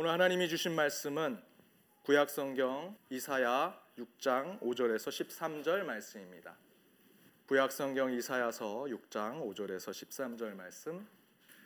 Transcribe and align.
오늘 0.00 0.12
하나님이 0.12 0.48
주신 0.48 0.76
말씀은 0.76 1.40
구약 2.04 2.30
성경 2.30 2.96
이사야 3.10 3.76
6장 3.98 4.60
5절에서 4.60 5.08
13절 5.08 5.82
말씀입니다. 5.82 6.56
구약 7.48 7.72
성경 7.72 8.12
이사야서 8.12 8.86
6장 8.90 9.42
5절에서 9.42 9.90
13절 9.90 10.54
말씀 10.54 11.04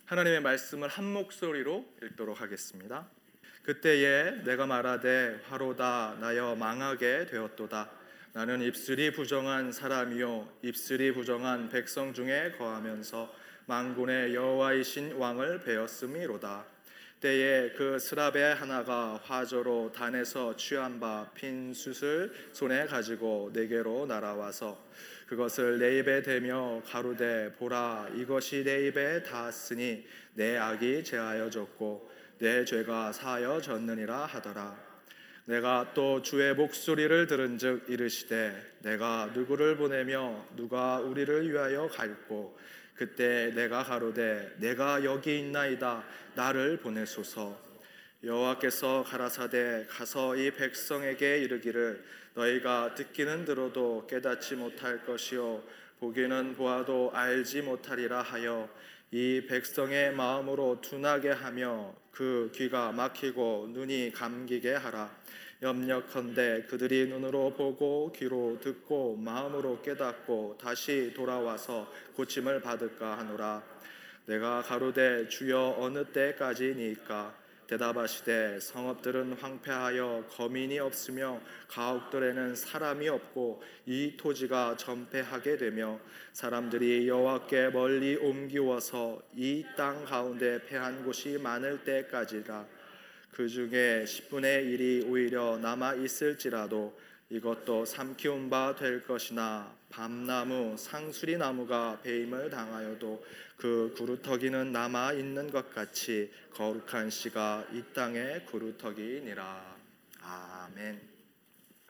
하나님의 0.07 0.41
말씀을 0.41 0.89
한 0.89 1.13
목소리로 1.13 1.85
읽도록 2.03 2.41
하겠습니다. 2.41 3.07
그때에 3.65 4.43
내가 4.45 4.65
말하되 4.65 5.43
화로다 5.45 6.17
나여 6.19 6.57
망하게 6.57 7.27
되었도다 7.27 7.91
나는 8.33 8.63
입술이 8.63 9.13
부정한 9.13 9.73
사람이요 9.73 10.61
입술이 10.63 11.13
부정한 11.13 11.69
백성 11.69 12.15
중에 12.15 12.53
거하면서 12.57 13.31
망군의 13.67 14.35
여호와이신 14.35 15.17
왕을 15.17 15.65
배웠음이로다 15.65 16.72
때에 17.23 17.71
그 17.71 18.01
스랍의 18.01 18.57
하나가 18.57 19.21
화조로 19.23 19.93
단에서 19.93 20.57
취한 20.57 20.99
바 20.99 21.31
핀 21.35 21.73
숯을 21.73 22.33
손에 22.53 22.87
가지고 22.87 23.51
내게로 23.53 24.07
날아와서 24.07 24.77
그것을 25.29 25.79
내 25.79 26.01
입에 26.01 26.23
대며 26.23 26.83
가루되 26.85 27.53
보라 27.53 28.09
이것이 28.17 28.65
내 28.65 28.89
입에 28.89 29.23
닿았으니 29.23 30.05
내 30.35 30.57
악이 30.59 31.05
제하여졌고 31.05 32.11
내 32.39 32.65
죄가 32.65 33.13
사하여졌느니라 33.13 34.27
하더라 34.27 34.92
내가 35.45 35.91
또 35.93 36.23
주의 36.23 36.55
목소리를 36.55 37.27
들은즉 37.27 37.87
이르시되 37.89 38.75
내가 38.81 39.31
누구를 39.35 39.77
보내며 39.77 40.47
누가 40.57 40.99
우리를 41.01 41.51
위하여 41.51 41.89
갈고 41.89 42.57
그때 42.95 43.51
내가 43.55 43.83
가로되 43.83 44.55
내가 44.59 45.03
여기 45.05 45.41
있나이다. 45.41 46.05
나를 46.35 46.77
보내소서. 46.79 47.59
여호와께서 48.23 49.05
가라사대 49.05 49.87
가서 49.91 50.37
이 50.37 50.53
백성에게 50.53 51.39
이르기를 51.39 52.05
너희가 52.35 52.95
듣기는 52.95 53.45
들어도 53.45 54.07
깨닫지 54.09 54.55
못할 54.55 55.05
것이요 55.05 55.63
보기는 55.99 56.55
보아도 56.55 57.11
알지 57.13 57.63
못하리라 57.63 58.23
하여 58.23 58.69
이 59.15 59.45
백성의 59.47 60.15
마음으로 60.15 60.81
둔하게 60.81 61.33
하며 61.33 61.95
그 62.11 62.51
귀가 62.55 62.93
막히고 62.93 63.69
눈이 63.71 64.13
감기게 64.15 64.73
하라. 64.73 65.15
염려컨대 65.61 66.65
그들이 66.67 67.09
눈으로 67.09 67.53
보고 67.53 68.11
귀로 68.17 68.59
듣고 68.59 69.17
마음으로 69.17 69.83
깨닫고 69.83 70.57
다시 70.59 71.13
돌아와서 71.15 71.93
고침을 72.15 72.63
받을까 72.63 73.19
하노라. 73.19 73.63
내가 74.25 74.63
가로되 74.63 75.29
주여 75.29 75.77
어느 75.79 76.07
때까지니까 76.07 77.42
대답하시되 77.67 78.61
성읍들은 78.61 79.35
황폐하여 79.35 80.27
거민이 80.31 80.79
없으며 80.79 81.41
가옥들에는 81.69 82.55
사람이 82.55 83.09
없고 83.09 83.63
이 83.87 84.17
토지가 84.17 84.77
전폐하게 84.77 85.57
되며 85.57 85.99
사람들이 86.33 87.09
여호와께 87.09 87.71
멀리 87.71 88.17
옮기워서 88.17 89.23
이 89.37 89.65
땅 89.77 90.05
가운데 90.05 90.63
패한 90.67 91.05
곳이 91.05 91.39
많을 91.39 91.83
때까지라. 91.85 92.67
그 93.31 93.49
중에 93.49 94.05
10분의 94.05 94.67
1이 94.67 95.09
오히려 95.09 95.57
남아 95.59 95.95
있을지라도 95.95 96.95
이것도 97.33 97.87
삼키운 97.87 98.51
바 98.51 98.75
될 98.75 99.07
것이나 99.07 99.75
밤나무 99.89 100.77
상수리 100.77 101.39
나무가 101.39 101.99
배임을 102.03 102.51
당하여도 102.51 103.25
그 103.57 103.95
구루터기는 103.97 104.71
남아 104.71 105.15
있는 105.15 105.51
것 105.51 105.75
같이 105.75 106.31
거룩한 106.53 107.09
씨가 107.09 107.69
이 107.73 107.83
땅의 107.95 108.45
구루터기니라 108.45 109.77
아멘. 110.21 111.01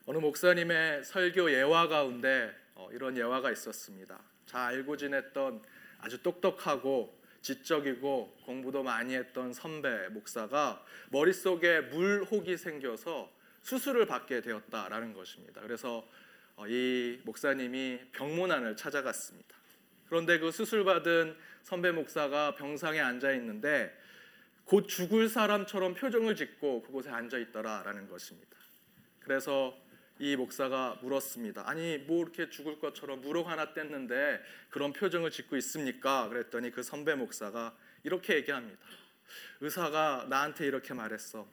어느 0.06 0.18
목사님의 0.18 1.02
설교 1.02 1.50
예화 1.50 1.88
가운데 1.88 2.52
어, 2.76 2.88
이런 2.92 3.16
예화가 3.16 3.50
있었습니다. 3.50 4.20
잘 4.46 4.60
알고 4.60 4.96
지냈던 4.96 5.60
아주 5.98 6.22
똑똑하고 6.22 7.20
지적이고 7.40 8.36
공부도 8.46 8.84
많이 8.84 9.16
했던 9.16 9.52
선배 9.52 10.06
목사가 10.10 10.84
머릿속에 11.10 11.80
물혹이 11.80 12.56
생겨서 12.56 13.41
수술을 13.62 14.06
받게 14.06 14.42
되었다라는 14.42 15.14
것입니다. 15.14 15.60
그래서 15.60 16.06
어, 16.56 16.66
이 16.66 17.20
목사님이 17.24 18.00
병문안을 18.12 18.76
찾아갔습니다. 18.76 19.56
그런데 20.06 20.38
그 20.38 20.50
수술받은 20.50 21.36
선배 21.62 21.90
목사가 21.90 22.54
병상에 22.54 23.00
앉아 23.00 23.32
있는데 23.32 23.96
곧 24.64 24.86
죽을 24.86 25.28
사람처럼 25.28 25.94
표정을 25.94 26.36
짓고 26.36 26.82
그곳에 26.82 27.10
앉아 27.10 27.38
있더라라는 27.38 28.08
것입니다. 28.08 28.56
그래서 29.20 29.76
이 30.18 30.36
목사가 30.36 30.98
물었습니다. 31.02 31.68
아니 31.68 31.98
뭐 31.98 32.22
이렇게 32.22 32.48
죽을 32.50 32.78
것처럼 32.78 33.22
무릎 33.22 33.48
하나 33.48 33.72
뗐는데 33.72 34.40
그런 34.70 34.92
표정을 34.92 35.30
짓고 35.30 35.56
있습니까? 35.56 36.28
그랬더니 36.28 36.70
그 36.70 36.82
선배 36.82 37.14
목사가 37.14 37.76
이렇게 38.04 38.36
얘기합니다. 38.36 38.78
의사가 39.60 40.26
나한테 40.28 40.66
이렇게 40.66 40.94
말했어. 40.94 41.48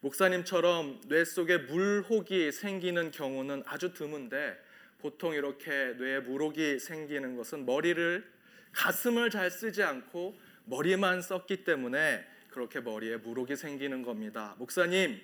목사님처럼 0.00 1.00
뇌 1.08 1.24
속에 1.24 1.58
물혹이 1.58 2.52
생기는 2.52 3.10
경우는 3.10 3.62
아주 3.66 3.92
드문데 3.92 4.56
보통 4.98 5.34
이렇게 5.34 5.70
뇌에 5.70 6.20
물혹이 6.20 6.78
생기는 6.78 7.36
것은 7.36 7.66
머리를 7.66 8.24
가슴을 8.72 9.30
잘 9.30 9.50
쓰지 9.50 9.82
않고 9.82 10.38
머리만 10.64 11.22
썼기 11.22 11.64
때문에 11.64 12.24
그렇게 12.50 12.80
머리에 12.80 13.16
물혹이 13.16 13.56
생기는 13.56 14.02
겁니다. 14.02 14.54
목사님 14.58 15.20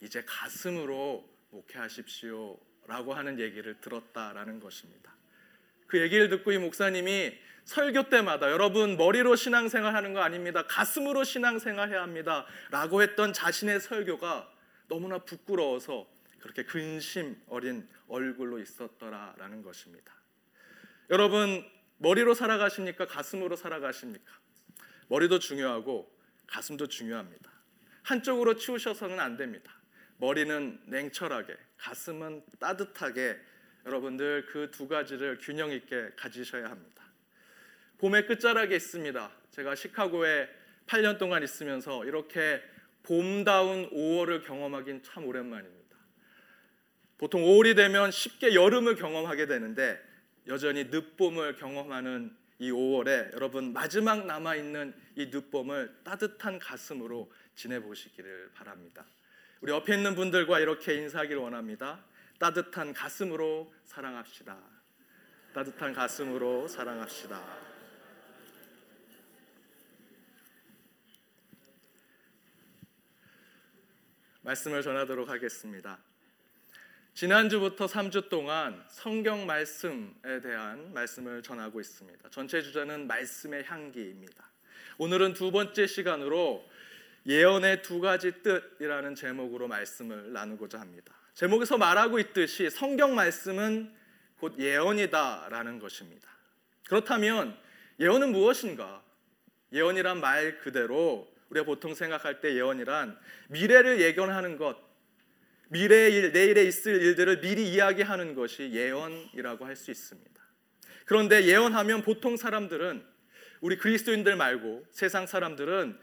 이제 0.00 0.22
가슴으로 0.26 1.28
목회하십시오. 1.50 2.58
라고 2.86 3.14
하는 3.14 3.40
얘기를 3.40 3.80
들었다라는 3.80 4.60
것입니다. 4.60 5.14
그 5.86 6.00
얘기를 6.00 6.28
듣고 6.28 6.52
이 6.52 6.58
목사님이 6.58 7.36
설교 7.66 8.08
때마다 8.08 8.50
여러분 8.52 8.96
머리로 8.96 9.34
신앙생활 9.34 9.94
하는 9.94 10.14
거 10.14 10.20
아닙니다. 10.20 10.64
가슴으로 10.66 11.24
신앙생활 11.24 11.90
해야 11.90 12.02
합니다. 12.02 12.46
라고 12.70 13.02
했던 13.02 13.32
자신의 13.32 13.80
설교가 13.80 14.48
너무나 14.88 15.18
부끄러워서 15.18 16.06
그렇게 16.38 16.62
근심 16.62 17.36
어린 17.48 17.88
얼굴로 18.06 18.60
있었더라라는 18.60 19.62
것입니다. 19.62 20.14
여러분 21.10 21.68
머리로 21.98 22.34
살아가십니까? 22.34 23.06
가슴으로 23.06 23.56
살아가십니까? 23.56 24.32
머리도 25.08 25.40
중요하고 25.40 26.08
가슴도 26.46 26.86
중요합니다. 26.86 27.50
한쪽으로 28.04 28.54
치우셔서는 28.56 29.18
안 29.18 29.36
됩니다. 29.36 29.72
머리는 30.18 30.80
냉철하게, 30.86 31.56
가슴은 31.78 32.44
따뜻하게 32.60 33.36
여러분들 33.84 34.46
그 34.46 34.70
두 34.70 34.86
가지를 34.86 35.38
균형 35.40 35.72
있게 35.72 36.10
가지셔야 36.16 36.70
합니다. 36.70 37.02
봄의 37.98 38.26
끝자락에 38.26 38.76
있습니다. 38.76 39.30
제가 39.50 39.74
시카고에 39.74 40.48
8년 40.86 41.18
동안 41.18 41.42
있으면서 41.42 42.04
이렇게 42.04 42.62
봄다운 43.02 43.90
5월을 43.90 44.44
경험하긴 44.44 45.02
참 45.02 45.26
오랜만입니다. 45.26 45.96
보통 47.18 47.42
5월이 47.42 47.74
되면 47.74 48.10
쉽게 48.10 48.54
여름을 48.54 48.96
경험하게 48.96 49.46
되는데 49.46 49.98
여전히 50.46 50.84
늦봄을 50.84 51.56
경험하는 51.56 52.36
이 52.58 52.70
5월에 52.70 53.32
여러분 53.34 53.72
마지막 53.72 54.26
남아 54.26 54.56
있는 54.56 54.94
이 55.14 55.26
늦봄을 55.26 56.00
따뜻한 56.04 56.58
가슴으로 56.58 57.32
지내보시기를 57.54 58.50
바랍니다. 58.54 59.04
우리 59.60 59.72
옆에 59.72 59.94
있는 59.94 60.14
분들과 60.14 60.60
이렇게 60.60 60.94
인사하기를 60.94 61.40
원합니다. 61.40 62.04
따뜻한 62.38 62.92
가슴으로 62.92 63.72
사랑합시다. 63.84 64.58
따뜻한 65.54 65.94
가슴으로 65.94 66.68
사랑합시다. 66.68 67.75
말씀을 74.46 74.80
전하도록 74.82 75.28
하겠습니다. 75.28 75.98
지난주부터 77.14 77.86
3주 77.86 78.28
동안 78.28 78.84
성경 78.88 79.44
말씀에 79.44 80.40
대한 80.40 80.92
말씀을 80.92 81.42
전하고 81.42 81.80
있습니다. 81.80 82.28
전체 82.30 82.62
주제는 82.62 83.08
말씀의 83.08 83.64
향기입니다. 83.64 84.48
오늘은 84.98 85.32
두 85.32 85.50
번째 85.50 85.86
시간으로 85.88 86.64
예언의 87.26 87.82
두 87.82 88.00
가지 88.00 88.40
뜻이라는 88.42 89.16
제목으로 89.16 89.66
말씀을 89.66 90.32
나누고자 90.32 90.78
합니다. 90.78 91.12
제목에서 91.34 91.76
말하고 91.76 92.20
있듯이 92.20 92.70
성경 92.70 93.16
말씀은 93.16 93.92
곧 94.38 94.56
예언이다라는 94.60 95.80
것입니다. 95.80 96.28
그렇다면 96.86 97.58
예언은 97.98 98.30
무엇인가? 98.30 99.02
예언이란 99.72 100.20
말 100.20 100.60
그대로 100.60 101.35
우리가 101.50 101.64
보통 101.64 101.94
생각할 101.94 102.40
때 102.40 102.54
예언이란 102.54 103.18
미래를 103.48 104.00
예견하는 104.00 104.56
것, 104.56 104.76
미래의 105.68 106.12
일, 106.14 106.32
내일에 106.32 106.64
있을 106.64 107.02
일들을 107.02 107.40
미리 107.40 107.72
이야기하는 107.72 108.34
것이 108.34 108.70
예언이라고 108.72 109.64
할 109.64 109.76
수 109.76 109.90
있습니다. 109.90 110.36
그런데 111.04 111.44
예언하면 111.44 112.02
보통 112.02 112.36
사람들은 112.36 113.04
우리 113.60 113.76
그리스도인들 113.78 114.36
말고 114.36 114.84
세상 114.90 115.26
사람들은 115.26 115.98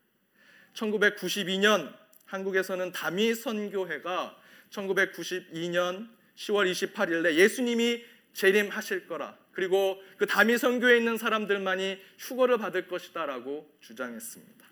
1992년 0.73 2.04
한국에서는 2.35 2.91
다미 2.91 3.33
선교회가 3.33 4.37
1992년 4.69 6.09
10월 6.35 6.69
28일에 6.71 7.35
예수님이 7.35 8.03
재림하실 8.33 9.07
거라 9.07 9.37
그리고 9.51 10.01
그 10.17 10.25
다미 10.25 10.57
선교에 10.57 10.97
있는 10.97 11.17
사람들만이 11.17 11.99
휴거를 12.19 12.57
받을 12.57 12.87
것이다라고 12.87 13.73
주장했습니다. 13.79 14.65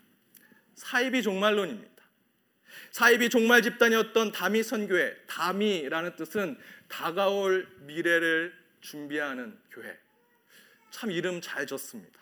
사이비 0.74 1.22
종말론입니다. 1.22 1.94
사이비 2.90 3.30
종말 3.30 3.62
집단이었던 3.62 4.32
다미 4.32 4.62
선교회, 4.62 5.16
다미라는 5.26 6.16
뜻은 6.16 6.58
다가올 6.88 7.66
미래를 7.80 8.52
준비하는 8.82 9.58
교회. 9.70 9.96
참 10.90 11.10
이름 11.10 11.40
잘 11.40 11.66
졌습니다. 11.66 12.20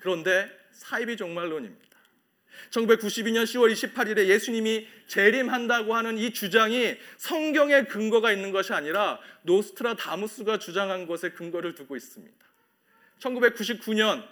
그런데 0.00 0.50
사이비 0.72 1.16
종말론입니다. 1.16 1.91
1992년 2.70 3.44
10월 3.44 3.72
28일에 3.72 4.26
예수님이 4.26 4.86
재림한다고 5.06 5.94
하는 5.94 6.18
이 6.18 6.32
주장이 6.32 6.96
성경에 7.16 7.84
근거가 7.84 8.32
있는 8.32 8.52
것이 8.52 8.72
아니라 8.72 9.18
노스트라다무스가 9.42 10.58
주장한 10.58 11.06
것에 11.06 11.30
근거를 11.30 11.74
두고 11.74 11.96
있습니다. 11.96 12.34
1999년 13.20 14.26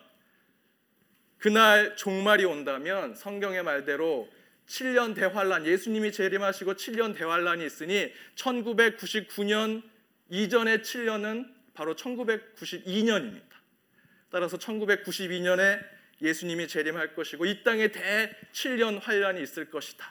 그날 1.39 1.97
종말이 1.97 2.45
온다면 2.45 3.15
성경의 3.15 3.63
말대로 3.63 4.29
7년 4.67 5.15
대환란 5.15 5.67
예수님이 5.67 6.13
재림하시고 6.13 6.75
7년 6.75 7.17
대환란이 7.17 7.65
있으니 7.65 8.13
1999년 8.37 9.83
이전의 10.29 10.79
7년은 10.79 11.53
바로 11.75 11.97
1992년입니다. 11.97 13.51
따라서 14.31 14.57
1992년에 14.59 15.81
예수님이 16.23 16.69
재림할 16.69 17.15
것이고 17.15 17.47
이 17.47 17.63
땅에 17.63 17.89
대 17.89 18.35
7년 18.53 19.01
환란이 19.01 19.43
있을 19.43 19.71
것이다. 19.71 20.07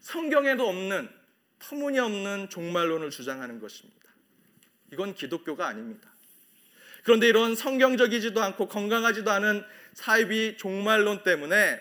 성경에도 0.00 0.68
없는 0.68 1.08
터무니없는 1.58 2.48
종말론을 2.48 3.10
주장하는 3.10 3.60
것입니다. 3.60 4.00
이건 4.92 5.14
기독교가 5.14 5.68
아닙니다. 5.68 6.10
그런데 7.04 7.28
이런 7.28 7.54
성경적이지도 7.54 8.42
않고 8.42 8.68
건강하지도 8.68 9.30
않은 9.30 9.64
사이비 9.94 10.56
종말론 10.58 11.22
때문에 11.22 11.80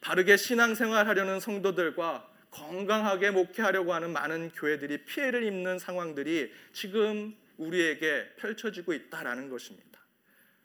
바르게 0.00 0.36
신앙생활하려는 0.36 1.40
성도들과 1.40 2.28
건강하게 2.50 3.32
목회하려고 3.32 3.92
하는 3.92 4.12
많은 4.12 4.50
교회들이 4.50 5.04
피해를 5.04 5.42
입는 5.44 5.78
상황들이 5.78 6.52
지금 6.72 7.36
우리에게 7.58 8.28
펼쳐지고 8.36 8.92
있다라는 8.94 9.50
것입니다. 9.50 9.95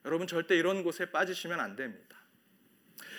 여러분 0.05 0.27
절대 0.27 0.57
이런 0.57 0.83
곳에 0.83 1.11
빠지시면 1.11 1.59
안 1.59 1.75
됩니다. 1.75 2.17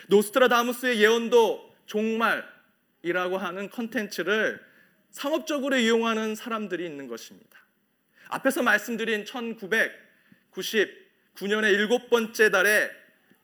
노스트라다무스의 0.08 1.00
예언도 1.00 1.76
종말이라고 1.86 3.38
하는 3.38 3.70
컨텐츠를 3.70 4.60
상업적으로 5.10 5.76
이용하는 5.76 6.34
사람들이 6.34 6.84
있는 6.84 7.06
것입니다. 7.06 7.58
앞에서 8.28 8.62
말씀드린 8.62 9.24
1999년의 9.24 11.72
일곱 11.72 12.08
번째 12.08 12.50
달에 12.50 12.90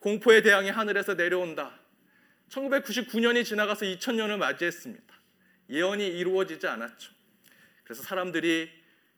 공포의 0.00 0.42
대왕이 0.42 0.70
하늘에서 0.70 1.14
내려온다. 1.14 1.78
1999년이 2.48 3.44
지나가서 3.44 3.84
2000년을 3.84 4.38
맞이했습니다. 4.38 5.14
예언이 5.70 6.06
이루어지지 6.06 6.66
않았죠. 6.66 7.12
그래서 7.84 8.02
사람들이 8.02 8.70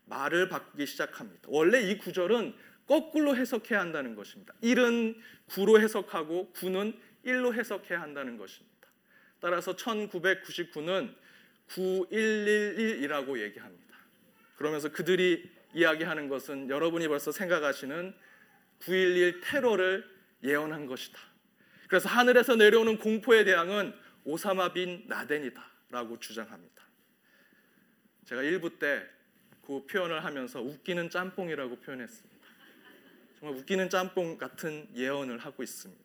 말을 0.05 0.49
바꾸기 0.49 0.85
시작합니다. 0.85 1.43
원래 1.47 1.81
이 1.81 1.97
구절은 1.97 2.53
거꾸로 2.91 3.37
해석해야 3.37 3.79
한다는 3.79 4.15
것입니다. 4.15 4.53
1은 4.61 5.15
9로 5.47 5.79
해석하고 5.79 6.51
9는 6.53 6.93
1로 7.25 7.53
해석해야 7.53 8.01
한다는 8.01 8.35
것입니다. 8.35 8.89
따라서 9.39 9.77
1999는 9.77 11.15
9111이라고 11.69 13.39
얘기합니다. 13.39 13.95
그러면서 14.57 14.89
그들이 14.91 15.49
이야기하는 15.73 16.27
것은 16.27 16.69
여러분이 16.69 17.07
벌써 17.07 17.31
생각하시는 17.31 18.13
911 18.83 19.39
테러를 19.39 20.05
예언한 20.43 20.85
것이다. 20.85 21.17
그래서 21.87 22.09
하늘에서 22.09 22.57
내려오는 22.57 22.97
공포의 22.97 23.45
대항은 23.45 23.93
오사마 24.25 24.73
빈 24.73 25.05
라덴이다라고 25.07 26.19
주장합니다. 26.19 26.83
제가 28.25 28.41
일부 28.43 28.77
때 28.77 29.21
그 29.61 29.85
표현을 29.85 30.25
하면서 30.25 30.61
웃기는 30.61 31.09
짬뽕이라고 31.09 31.77
표현했습니다. 31.77 32.30
정말 33.41 33.57
웃기는 33.57 33.89
짬뽕 33.89 34.37
같은 34.37 34.87
예언을 34.95 35.39
하고 35.39 35.63
있습니다. 35.63 36.01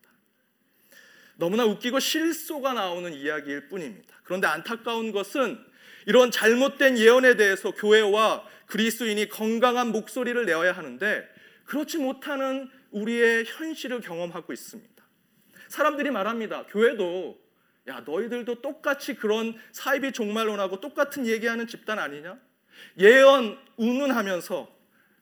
너무나 1.37 1.67
웃기고 1.67 2.01
실소가 2.01 2.73
나오는 2.73 3.13
이야기일 3.13 3.69
뿐입니다. 3.69 4.17
그런데 4.25 4.47
안타까운 4.47 5.13
것은 5.13 5.63
이런 6.07 6.31
잘못된 6.31 6.97
예언에 6.97 7.37
대해서 7.37 7.73
교회와 7.73 8.43
그리스도인이 8.65 9.29
건강한 9.29 9.89
목소리를 9.89 10.47
내어야 10.47 10.73
하는데 10.73 11.29
그렇지 11.67 11.99
못하는 11.99 12.71
우리의 12.91 13.45
현실을 13.45 14.01
경험하고 14.01 14.55
있습니다. 14.55 15.05
사람들이 15.69 16.11
말합니다. 16.11 16.65
교회도 16.67 17.39
야 17.89 18.01
너희들도 18.01 18.63
똑같이 18.63 19.15
그런 19.15 19.55
사이비 19.73 20.13
종말론하고 20.13 20.81
똑같은 20.81 21.27
얘기하는 21.27 21.67
집단 21.67 21.99
아니냐? 21.99 22.41
예언 22.99 23.59
운운하면서 23.77 24.76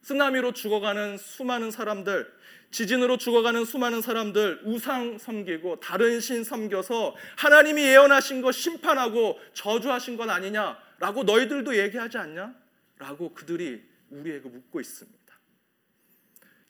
쓰나미로 0.04 0.52
죽어가는 0.52 1.16
수많은 1.16 1.70
사람들, 1.70 2.30
지진으로 2.70 3.16
죽어가는 3.16 3.64
수많은 3.64 4.02
사람들 4.02 4.60
우상 4.64 5.16
섬기고 5.16 5.80
다른 5.80 6.20
신 6.20 6.44
섬겨서 6.44 7.16
하나님이 7.38 7.82
예언하신 7.82 8.42
거 8.42 8.52
심판하고 8.52 9.40
저주하신 9.54 10.18
건 10.18 10.28
아니냐라고 10.28 11.24
너희들도 11.24 11.78
얘기하지 11.78 12.18
않냐? 12.18 12.54
라고 12.98 13.32
그들이 13.32 13.82
우리에게 14.10 14.46
묻고 14.46 14.78
있습니다. 14.80 15.18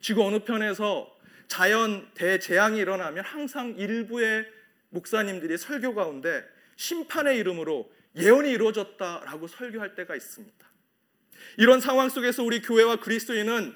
지구 0.01 0.25
어느 0.25 0.39
편에서 0.45 1.13
자연 1.49 2.09
대재앙이 2.15 2.79
일어나면 2.79 3.25
항상 3.25 3.75
일부의 3.77 4.47
목사님들이 4.91 5.59
설교 5.59 5.97
가운데 5.97 6.45
심판의 6.77 7.39
이름으로 7.39 7.91
예언이 8.15 8.51
이루어졌다라고 8.51 9.49
설교할 9.49 9.97
때가 9.97 10.15
있습니다. 10.15 10.74
이런 11.57 11.81
상황 11.81 12.09
속에서 12.09 12.43
우리 12.43 12.61
교회와 12.61 12.97
그리스도인은 12.97 13.75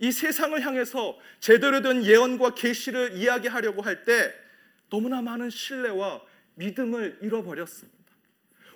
이 0.00 0.12
세상을 0.12 0.60
향해서 0.64 1.18
제대로 1.40 1.82
된 1.82 2.04
예언과 2.04 2.54
계시를 2.54 3.16
이야기하려고 3.16 3.82
할 3.82 4.04
때 4.04 4.32
너무나 4.90 5.20
많은 5.20 5.50
신뢰와 5.50 6.22
믿음을 6.54 7.18
잃어버렸습니다. 7.22 7.98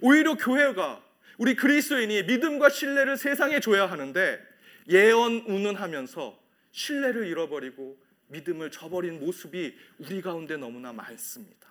오히려 0.00 0.35
교회가 0.35 1.02
우리 1.38 1.54
그리스도인이 1.54 2.25
믿음과 2.25 2.68
신뢰를 2.68 3.16
세상에 3.16 3.61
줘야 3.61 3.87
하는데 3.90 4.40
예언 4.88 5.44
운운하면서 5.47 6.38
신뢰를 6.73 7.26
잃어버리고 7.26 7.97
믿음을 8.28 8.71
저버린 8.71 9.21
모습이 9.21 9.75
우리 9.99 10.21
가운데 10.21 10.56
너무나 10.56 10.92
많습니다. 10.92 11.68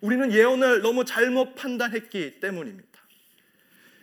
우리는 0.00 0.30
예언을 0.32 0.82
너무 0.82 1.04
잘못 1.04 1.54
판단했기 1.54 2.40
때문입니다. 2.40 3.00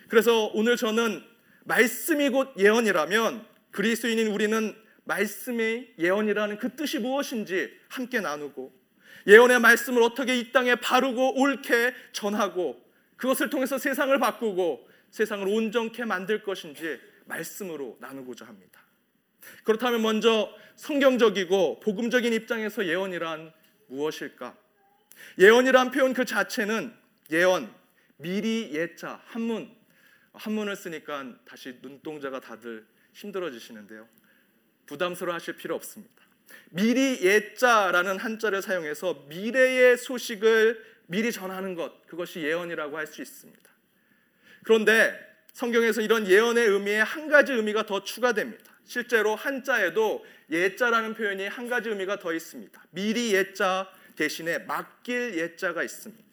그래서 0.08 0.50
오늘 0.54 0.76
저는 0.76 1.22
말씀이 1.64 2.30
곧 2.30 2.54
예언이라면 2.58 3.46
그리스도인인 3.70 4.28
우리는 4.28 4.74
말씀의 5.04 5.94
예언이라는 5.98 6.58
그 6.58 6.74
뜻이 6.76 6.98
무엇인지 6.98 7.70
함께 7.88 8.20
나누고 8.20 8.72
예언의 9.26 9.60
말씀을 9.60 10.02
어떻게 10.02 10.38
이 10.38 10.52
땅에 10.52 10.74
바르고 10.74 11.40
옳게 11.40 11.94
전하고 12.12 12.82
그것을 13.16 13.50
통해서 13.50 13.78
세상을 13.78 14.16
바꾸고 14.18 14.88
세상을 15.10 15.46
온전케 15.46 16.04
만들 16.04 16.42
것인지 16.42 16.98
말씀으로 17.26 17.96
나누고자 18.00 18.44
합니다. 18.44 18.80
그렇다면 19.62 20.02
먼저 20.02 20.50
성경적이고 20.76 21.80
복음적인 21.80 22.32
입장에서 22.32 22.86
예언이란 22.86 23.52
무엇일까? 23.86 24.56
예언이란 25.38 25.90
표현 25.90 26.12
그 26.12 26.24
자체는 26.24 26.92
예언, 27.30 27.72
미리 28.16 28.70
예자, 28.72 29.20
한문, 29.26 29.70
한문을 30.34 30.76
쓰니까 30.76 31.34
다시 31.44 31.78
눈동자가 31.80 32.40
다들 32.40 32.86
힘들어지시는데요. 33.12 34.08
부담스러워 34.86 35.34
하실 35.34 35.56
필요 35.56 35.74
없습니다. 35.74 36.14
미리 36.70 37.20
예자라는 37.22 38.18
한자를 38.18 38.62
사용해서 38.62 39.24
미래의 39.28 39.96
소식을 39.96 40.94
미리 41.06 41.32
전하는 41.32 41.74
것, 41.74 42.06
그것이 42.06 42.40
예언이라고 42.40 42.96
할 42.96 43.06
수 43.06 43.22
있습니다. 43.22 43.62
그런데 44.64 45.18
성경에서 45.52 46.00
이런 46.00 46.26
예언의 46.26 46.66
의미에 46.66 47.00
한 47.00 47.28
가지 47.28 47.52
의미가 47.52 47.86
더 47.86 48.02
추가됩니다. 48.02 48.74
실제로 48.84 49.34
한자에도 49.36 50.24
예자라는 50.50 51.14
표현이 51.14 51.46
한 51.46 51.68
가지 51.68 51.88
의미가 51.88 52.18
더 52.18 52.32
있습니다. 52.32 52.84
미리 52.90 53.34
예자 53.34 53.90
대신에 54.16 54.58
맡길 54.58 55.38
예자가 55.38 55.82
있습니다. 55.82 56.23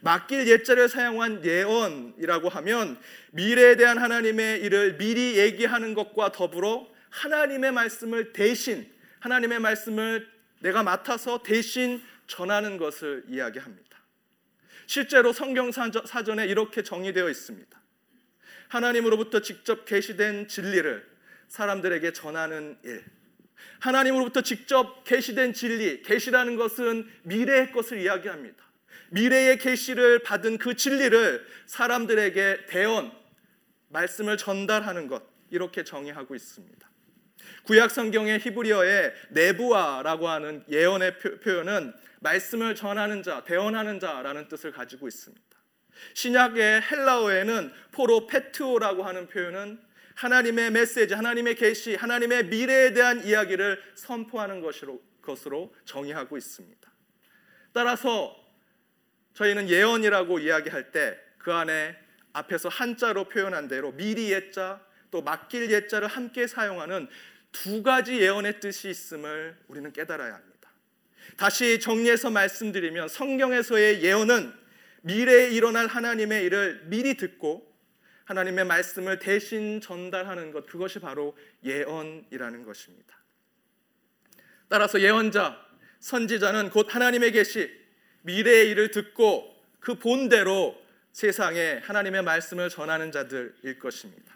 맡길 0.00 0.48
예자를 0.48 0.88
사용한 0.88 1.44
예언이라고 1.44 2.48
하면 2.48 2.98
미래에 3.32 3.76
대한 3.76 3.98
하나님의 3.98 4.62
일을 4.62 4.96
미리 4.96 5.38
얘기하는 5.38 5.94
것과 5.94 6.32
더불어 6.32 6.88
하나님의 7.10 7.72
말씀을 7.72 8.32
대신 8.32 8.90
하나님의 9.20 9.60
말씀을 9.60 10.28
내가 10.60 10.82
맡아서 10.82 11.42
대신 11.42 12.02
전하는 12.26 12.76
것을 12.76 13.24
이야기합니다. 13.28 13.98
실제로 14.86 15.32
성경 15.32 15.70
사전에 15.70 16.46
이렇게 16.46 16.82
정의되어 16.82 17.28
있습니다. 17.28 17.80
하나님으로부터 18.68 19.40
직접 19.40 19.84
계시된 19.84 20.48
진리를 20.48 21.06
사람들에게 21.48 22.12
전하는 22.12 22.78
일. 22.84 23.04
하나님으로부터 23.80 24.40
직접 24.42 25.04
계시된 25.04 25.52
진리, 25.52 26.02
계시라는 26.02 26.56
것은 26.56 27.08
미래의 27.24 27.72
것을 27.72 28.00
이야기합니다. 28.00 28.64
미래의 29.12 29.58
계시를 29.58 30.20
받은 30.20 30.58
그 30.58 30.74
진리를 30.74 31.46
사람들에게 31.66 32.66
대언, 32.66 33.12
말씀을 33.88 34.36
전달하는 34.36 35.06
것 35.06 35.22
이렇게 35.50 35.84
정의하고 35.84 36.34
있습니다. 36.34 36.90
구약 37.64 37.90
성경의 37.90 38.38
히브리어의 38.40 39.12
네부아라고 39.30 40.28
하는 40.28 40.64
예언의 40.70 41.18
표현은 41.18 41.92
말씀을 42.20 42.74
전하는 42.74 43.22
자, 43.22 43.44
대언하는 43.44 44.00
자라는 44.00 44.48
뜻을 44.48 44.72
가지고 44.72 45.08
있습니다. 45.08 45.42
신약의 46.14 46.82
헬라어에는 46.82 47.72
포로페트오라고 47.92 49.02
하는 49.04 49.28
표현은 49.28 49.78
하나님의 50.14 50.70
메시지, 50.70 51.14
하나님의 51.14 51.54
계시, 51.56 51.94
하나님의 51.94 52.46
미래에 52.46 52.92
대한 52.92 53.24
이야기를 53.24 53.80
선포하는 53.94 54.60
것으로, 54.60 55.00
것으로 55.20 55.74
정의하고 55.84 56.36
있습니다. 56.36 56.92
따라서 57.72 58.41
저희는 59.34 59.68
예언이라고 59.68 60.38
이야기할 60.38 60.92
때 60.92 61.32
그 61.42 61.52
안에 61.52 61.96
앞에서 62.32 62.68
한자로 62.68 63.24
표현한 63.24 63.68
대로 63.68 63.92
미리 63.92 64.32
예자 64.32 64.80
또 65.10 65.22
맡길 65.22 65.70
예자를 65.70 66.08
함께 66.08 66.46
사용하는 66.46 67.08
두 67.50 67.82
가지 67.82 68.18
예언의 68.18 68.60
뜻이 68.60 68.88
있음을 68.88 69.58
우리는 69.68 69.92
깨달아야 69.92 70.32
합니다. 70.32 70.70
다시 71.36 71.80
정리해서 71.80 72.30
말씀드리면 72.30 73.08
성경에서의 73.08 74.02
예언은 74.02 74.54
미래에 75.02 75.50
일어날 75.50 75.88
하나님의 75.88 76.44
일을 76.44 76.82
미리 76.86 77.16
듣고 77.16 77.70
하나님의 78.24 78.64
말씀을 78.64 79.18
대신 79.18 79.80
전달하는 79.80 80.52
것 80.52 80.66
그것이 80.66 81.00
바로 81.00 81.36
예언이라는 81.64 82.64
것입니다. 82.64 83.18
따라서 84.68 85.00
예언자, 85.00 85.60
선지자는 85.98 86.70
곧 86.70 86.94
하나님의 86.94 87.32
계시, 87.32 87.81
미래의 88.22 88.70
일을 88.70 88.90
듣고 88.90 89.54
그 89.80 89.94
본대로 89.96 90.80
세상에 91.12 91.80
하나님의 91.82 92.22
말씀을 92.22 92.68
전하는 92.70 93.12
자들일 93.12 93.78
것입니다. 93.78 94.34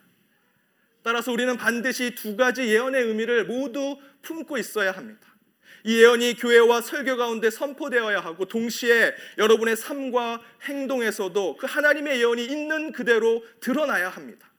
따라서 1.02 1.32
우리는 1.32 1.56
반드시 1.56 2.14
두 2.14 2.36
가지 2.36 2.66
예언의 2.66 3.04
의미를 3.04 3.44
모두 3.44 3.96
품고 4.22 4.58
있어야 4.58 4.92
합니다. 4.92 5.36
이 5.84 6.02
예언이 6.02 6.34
교회와 6.34 6.80
설교 6.80 7.16
가운데 7.16 7.48
선포되어야 7.48 8.18
하고 8.18 8.46
동시에 8.46 9.14
여러분의 9.38 9.76
삶과 9.76 10.42
행동에서도 10.62 11.56
그 11.58 11.66
하나님의 11.66 12.18
예언이 12.18 12.44
있는 12.44 12.90
그대로 12.90 13.44
드러나야 13.60 14.08
합니다. 14.08 14.50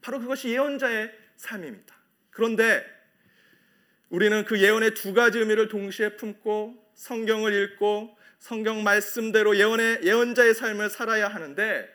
바로 0.00 0.18
그것이 0.20 0.48
예언자의 0.48 1.12
삶입니다. 1.36 1.94
그런데 2.30 2.82
우리는 4.08 4.42
그 4.46 4.58
예언의 4.58 4.94
두 4.94 5.12
가지 5.12 5.38
의미를 5.38 5.68
동시에 5.68 6.16
품고 6.16 6.92
성경을 6.94 7.52
읽고 7.52 8.16
성경 8.38 8.82
말씀대로 8.82 9.56
예언의 9.56 10.00
예언자의 10.04 10.54
삶을 10.54 10.90
살아야 10.90 11.28
하는데 11.28 11.88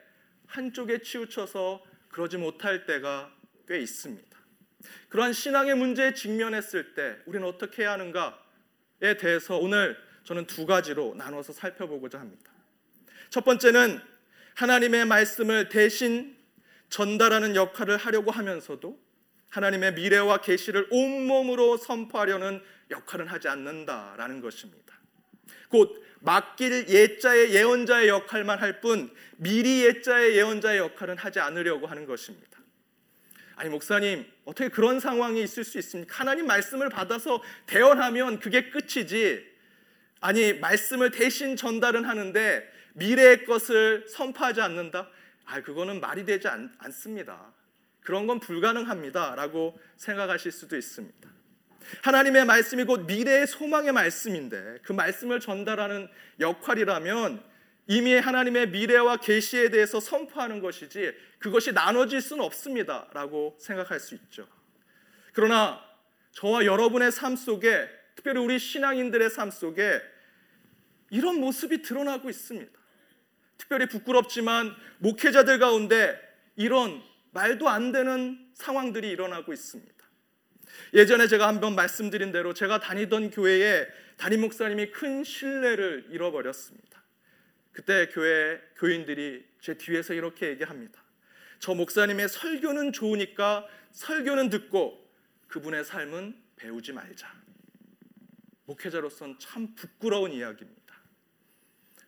한쪽에 0.45 1.01
치우쳐서 1.01 1.83
그러지 2.09 2.37
못할 2.37 2.85
때가 2.85 3.33
꽤 3.67 3.79
있습니다. 3.79 4.37
그러한 5.09 5.33
신앙의 5.33 5.75
문제에 5.75 6.13
직면했을 6.13 6.93
때 6.93 7.17
우리는 7.25 7.47
어떻게 7.47 7.83
해야 7.83 7.93
하는가 7.93 8.39
에 9.01 9.17
대해서 9.17 9.57
오늘 9.57 9.97
저는 10.23 10.45
두 10.47 10.65
가지로 10.65 11.13
나눠서 11.15 11.51
살펴보고자 11.53 12.19
합니다. 12.19 12.51
첫 13.29 13.43
번째는 13.43 13.99
하나님의 14.55 15.05
말씀을 15.05 15.69
대신 15.69 16.37
전달하는 16.89 17.55
역할을 17.55 17.97
하려고 17.97 18.31
하면서도 18.31 18.97
하나님의 19.49 19.95
미래와 19.95 20.37
계시를 20.41 20.87
온몸으로 20.89 21.77
선포하려는 21.77 22.61
역할은 22.91 23.27
하지 23.27 23.47
않는다라는 23.47 24.41
것입니다. 24.41 24.93
곧 25.69 26.03
맡길 26.23 26.87
예자의 26.87 27.53
예언자의 27.53 28.07
역할만 28.07 28.59
할 28.59 28.81
뿐 28.81 29.13
미리 29.37 29.83
예자의 29.85 30.35
예언자의 30.37 30.79
역할은 30.79 31.17
하지 31.17 31.39
않으려고 31.39 31.87
하는 31.87 32.05
것입니다. 32.05 32.59
아니 33.55 33.69
목사님 33.69 34.25
어떻게 34.45 34.69
그런 34.69 34.99
상황이 34.99 35.43
있을 35.43 35.63
수 35.63 35.77
있습니까? 35.79 36.15
하나님 36.19 36.47
말씀을 36.47 36.89
받아서 36.89 37.41
대언하면 37.65 38.39
그게 38.39 38.69
끝이지. 38.69 39.45
아니 40.21 40.53
말씀을 40.53 41.11
대신 41.11 41.55
전달은 41.55 42.05
하는데 42.05 42.71
미래의 42.93 43.45
것을 43.45 44.05
선포하지 44.07 44.61
않는다. 44.61 45.09
아 45.45 45.61
그거는 45.61 45.99
말이 45.99 46.25
되지 46.25 46.47
않, 46.47 46.73
않습니다. 46.79 47.53
그런 48.01 48.27
건 48.27 48.39
불가능합니다라고 48.39 49.77
생각하실 49.97 50.51
수도 50.51 50.77
있습니다. 50.77 51.29
하나님의 52.01 52.45
말씀이 52.45 52.83
곧 52.83 53.05
미래의 53.05 53.47
소망의 53.47 53.91
말씀인데 53.91 54.79
그 54.83 54.91
말씀을 54.91 55.39
전달하는 55.39 56.07
역할이라면 56.39 57.43
이미 57.87 58.13
하나님의 58.13 58.69
미래와 58.69 59.17
계시에 59.17 59.69
대해서 59.69 59.99
선포하는 59.99 60.61
것이지 60.61 61.13
그것이 61.39 61.73
나눠질 61.73 62.21
수는 62.21 62.43
없습니다라고 62.45 63.57
생각할 63.59 63.99
수 63.99 64.15
있죠. 64.15 64.47
그러나 65.33 65.81
저와 66.31 66.65
여러분의 66.65 67.11
삶 67.11 67.35
속에 67.35 67.87
특별히 68.15 68.39
우리 68.39 68.59
신앙인들의 68.59 69.29
삶 69.29 69.51
속에 69.51 70.01
이런 71.09 71.39
모습이 71.39 71.81
드러나고 71.81 72.29
있습니다. 72.29 72.71
특별히 73.57 73.87
부끄럽지만 73.87 74.75
목회자들 74.99 75.59
가운데 75.59 76.19
이런 76.55 77.01
말도 77.31 77.69
안 77.69 77.91
되는 77.91 78.39
상황들이 78.53 79.09
일어나고 79.09 79.53
있습니다. 79.53 79.92
예전에 80.93 81.27
제가 81.27 81.47
한번 81.47 81.75
말씀드린 81.75 82.31
대로 82.31 82.53
제가 82.53 82.79
다니던 82.79 83.31
교회에 83.31 83.87
담임 84.17 84.41
목사님이 84.41 84.91
큰 84.91 85.23
신뢰를 85.23 86.07
잃어버렸습니다. 86.09 87.03
그때 87.71 88.07
교회 88.09 88.61
교인들이 88.77 89.45
제 89.59 89.77
뒤에서 89.77 90.13
이렇게 90.13 90.49
얘기합니다. 90.49 91.03
저 91.59 91.73
목사님의 91.73 92.29
설교는 92.29 92.93
좋으니까 92.93 93.65
설교는 93.91 94.49
듣고 94.49 95.09
그분의 95.47 95.83
삶은 95.83 96.35
배우지 96.55 96.93
말자. 96.93 97.33
목회자로서는 98.65 99.39
참 99.39 99.73
부끄러운 99.75 100.31
이야기입니다. 100.31 100.95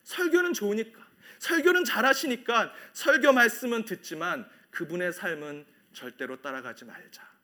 설교는 0.04 0.54
좋으니까, 0.54 1.06
설교는 1.40 1.84
잘하시니까 1.84 2.74
설교 2.94 3.34
말씀은 3.34 3.86
듣지만 3.86 4.48
그분의 4.72 5.14
삶은 5.14 5.66
절대로 5.94 6.42
따라가지 6.42 6.86
말자. 6.86 7.35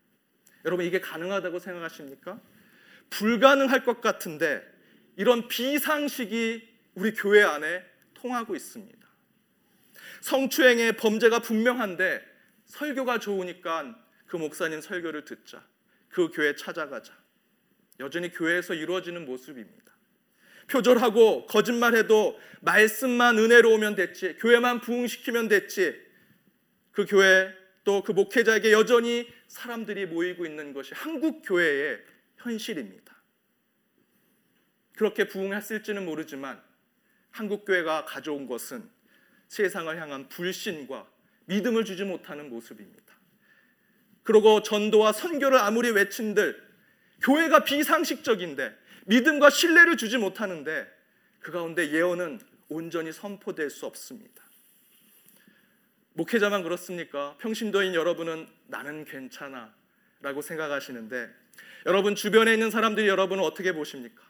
여러분 0.65 0.85
이게 0.85 0.99
가능하다고 0.99 1.59
생각하십니까? 1.59 2.39
불가능할 3.09 3.83
것 3.83 4.01
같은데 4.01 4.63
이런 5.17 5.47
비상식이 5.47 6.69
우리 6.95 7.13
교회 7.13 7.43
안에 7.43 7.83
통하고 8.13 8.55
있습니다. 8.55 8.99
성추행의 10.21 10.97
범죄가 10.97 11.39
분명한데 11.39 12.21
설교가 12.65 13.19
좋으니까 13.19 13.95
그 14.27 14.37
목사님 14.37 14.81
설교를 14.81 15.25
듣자. 15.25 15.65
그 16.09 16.29
교회 16.29 16.55
찾아가자. 16.55 17.13
여전히 17.99 18.31
교회에서 18.31 18.73
이루어지는 18.73 19.25
모습입니다. 19.25 19.91
표절하고 20.67 21.47
거짓말해도 21.47 22.39
말씀만 22.61 23.37
은혜로 23.37 23.73
오면 23.73 23.95
됐지. 23.95 24.37
교회만 24.37 24.81
부흥시키면 24.81 25.47
됐지. 25.47 25.99
그 26.91 27.05
교회 27.05 27.53
또 27.83 28.03
그 28.03 28.11
목회자에게 28.11 28.71
여전히 28.71 29.27
사람들이 29.51 30.05
모이고 30.05 30.45
있는 30.45 30.71
것이 30.71 30.93
한국 30.93 31.41
교회의 31.45 32.01
현실입니다. 32.37 33.13
그렇게 34.95 35.27
부흥했을지는 35.27 36.05
모르지만 36.05 36.61
한국 37.31 37.65
교회가 37.65 38.05
가져온 38.05 38.47
것은 38.47 38.89
세상을 39.49 39.95
향한 39.99 40.29
불신과 40.29 41.05
믿음을 41.45 41.83
주지 41.83 42.05
못하는 42.05 42.49
모습입니다. 42.49 43.13
그리고 44.23 44.63
전도와 44.63 45.11
선교를 45.11 45.57
아무리 45.57 45.91
외친들 45.91 46.71
교회가 47.21 47.65
비상식적인데 47.65 48.73
믿음과 49.07 49.49
신뢰를 49.49 49.97
주지 49.97 50.17
못하는데 50.17 50.87
그 51.41 51.51
가운데 51.51 51.91
예언은 51.91 52.39
온전히 52.69 53.11
선포될 53.11 53.69
수 53.69 53.85
없습니다. 53.85 54.43
목회자만 56.13 56.63
그렇습니까? 56.63 57.37
평신도인 57.39 57.93
여러분은 57.95 58.47
나는 58.67 59.05
괜찮아 59.05 59.73
라고 60.21 60.41
생각하시는데 60.41 61.29
여러분 61.85 62.15
주변에 62.15 62.53
있는 62.53 62.69
사람들이 62.69 63.07
여러분을 63.07 63.43
어떻게 63.43 63.71
보십니까? 63.73 64.21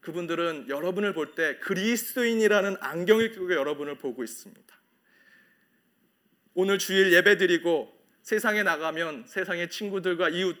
그분들은 0.00 0.68
여러분을 0.68 1.12
볼 1.14 1.34
때 1.34 1.56
그리스도인이라는 1.58 2.76
안경을 2.80 3.30
끼고 3.32 3.54
여러분을 3.54 3.98
보고 3.98 4.24
있습니다. 4.24 4.76
오늘 6.54 6.78
주일 6.78 7.12
예배 7.12 7.36
드리고 7.36 7.96
세상에 8.22 8.62
나가면 8.62 9.26
세상의 9.26 9.70
친구들과 9.70 10.28
이웃 10.30 10.56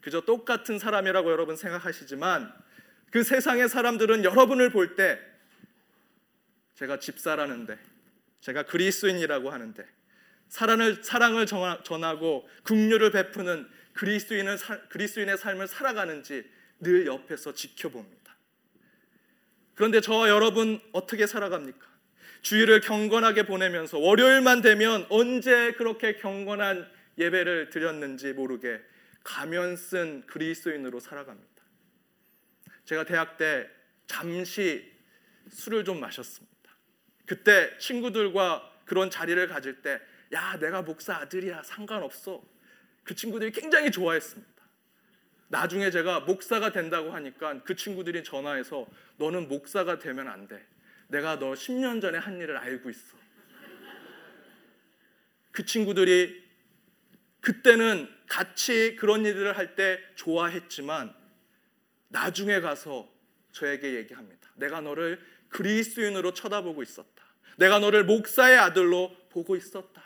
그저 0.00 0.20
똑같은 0.20 0.78
사람이라고 0.78 1.30
여러분 1.30 1.56
생각하시지만 1.56 2.52
그 3.10 3.22
세상의 3.22 3.68
사람들은 3.68 4.24
여러분을 4.24 4.70
볼 4.70 4.96
때 4.96 5.18
제가 6.74 6.98
집사라는데 6.98 7.78
제가 8.40 8.64
그리스도인이라고 8.64 9.50
하는데 9.50 9.84
사랑을 10.48 11.02
사랑을 11.02 11.46
전하고 11.46 12.48
긍휼을 12.62 13.10
베푸는 13.10 13.68
그리스도인을 13.92 14.58
그리스도인의 14.88 15.36
삶을 15.36 15.68
살아가는지 15.68 16.48
늘 16.80 17.06
옆에서 17.06 17.52
지켜봅니다. 17.52 18.36
그런데 19.74 20.00
저와 20.00 20.28
여러분 20.28 20.80
어떻게 20.92 21.26
살아갑니까? 21.26 21.86
주일을 22.42 22.80
경건하게 22.80 23.44
보내면서 23.46 23.98
월요일만 23.98 24.62
되면 24.62 25.06
언제 25.08 25.72
그렇게 25.72 26.16
경건한 26.16 26.88
예배를 27.18 27.70
드렸는지 27.70 28.32
모르게 28.32 28.80
가면 29.24 29.76
쓴 29.76 30.24
그리스도인으로 30.26 31.00
살아갑니다. 31.00 31.48
제가 32.84 33.04
대학 33.04 33.36
때 33.36 33.68
잠시 34.06 34.90
술을 35.50 35.84
좀 35.84 36.00
마셨습니다. 36.00 36.47
그때 37.28 37.76
친구들과 37.78 38.72
그런 38.86 39.10
자리를 39.10 39.46
가질 39.48 39.82
때, 39.82 40.00
야, 40.32 40.58
내가 40.58 40.80
목사 40.80 41.16
아들이야. 41.16 41.62
상관없어. 41.62 42.42
그 43.04 43.14
친구들이 43.14 43.52
굉장히 43.52 43.90
좋아했습니다. 43.90 44.62
나중에 45.48 45.90
제가 45.90 46.20
목사가 46.20 46.72
된다고 46.72 47.10
하니까 47.12 47.62
그 47.64 47.76
친구들이 47.76 48.24
전화해서 48.24 48.86
너는 49.18 49.48
목사가 49.48 49.98
되면 49.98 50.26
안 50.26 50.48
돼. 50.48 50.66
내가 51.08 51.38
너 51.38 51.52
10년 51.52 52.00
전에 52.00 52.16
한 52.16 52.38
일을 52.38 52.56
알고 52.56 52.88
있어. 52.88 53.18
그 55.50 55.64
친구들이 55.66 56.48
그때는 57.40 58.08
같이 58.26 58.96
그런 58.96 59.24
일들을 59.24 59.56
할 59.56 59.74
때 59.74 60.00
좋아했지만 60.16 61.14
나중에 62.08 62.60
가서 62.60 63.10
저에게 63.52 63.94
얘기합니다. 63.96 64.50
내가 64.56 64.80
너를 64.80 65.20
그리스도인으로 65.48 66.32
쳐다보고 66.32 66.82
있었다. 66.82 67.17
내가 67.58 67.80
너를 67.80 68.04
목사의 68.04 68.56
아들로 68.56 69.14
보고 69.30 69.56
있었다. 69.56 70.02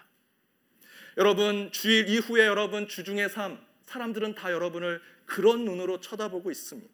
여러분 1.19 1.71
주일 1.71 2.09
이후에 2.09 2.47
여러분 2.47 2.89
주중의 2.89 3.29
삶 3.29 3.59
사람들은 3.85 4.35
다 4.35 4.51
여러분을 4.51 5.03
그런 5.27 5.65
눈으로 5.65 6.01
쳐다보고 6.01 6.51
있습니다. 6.51 6.91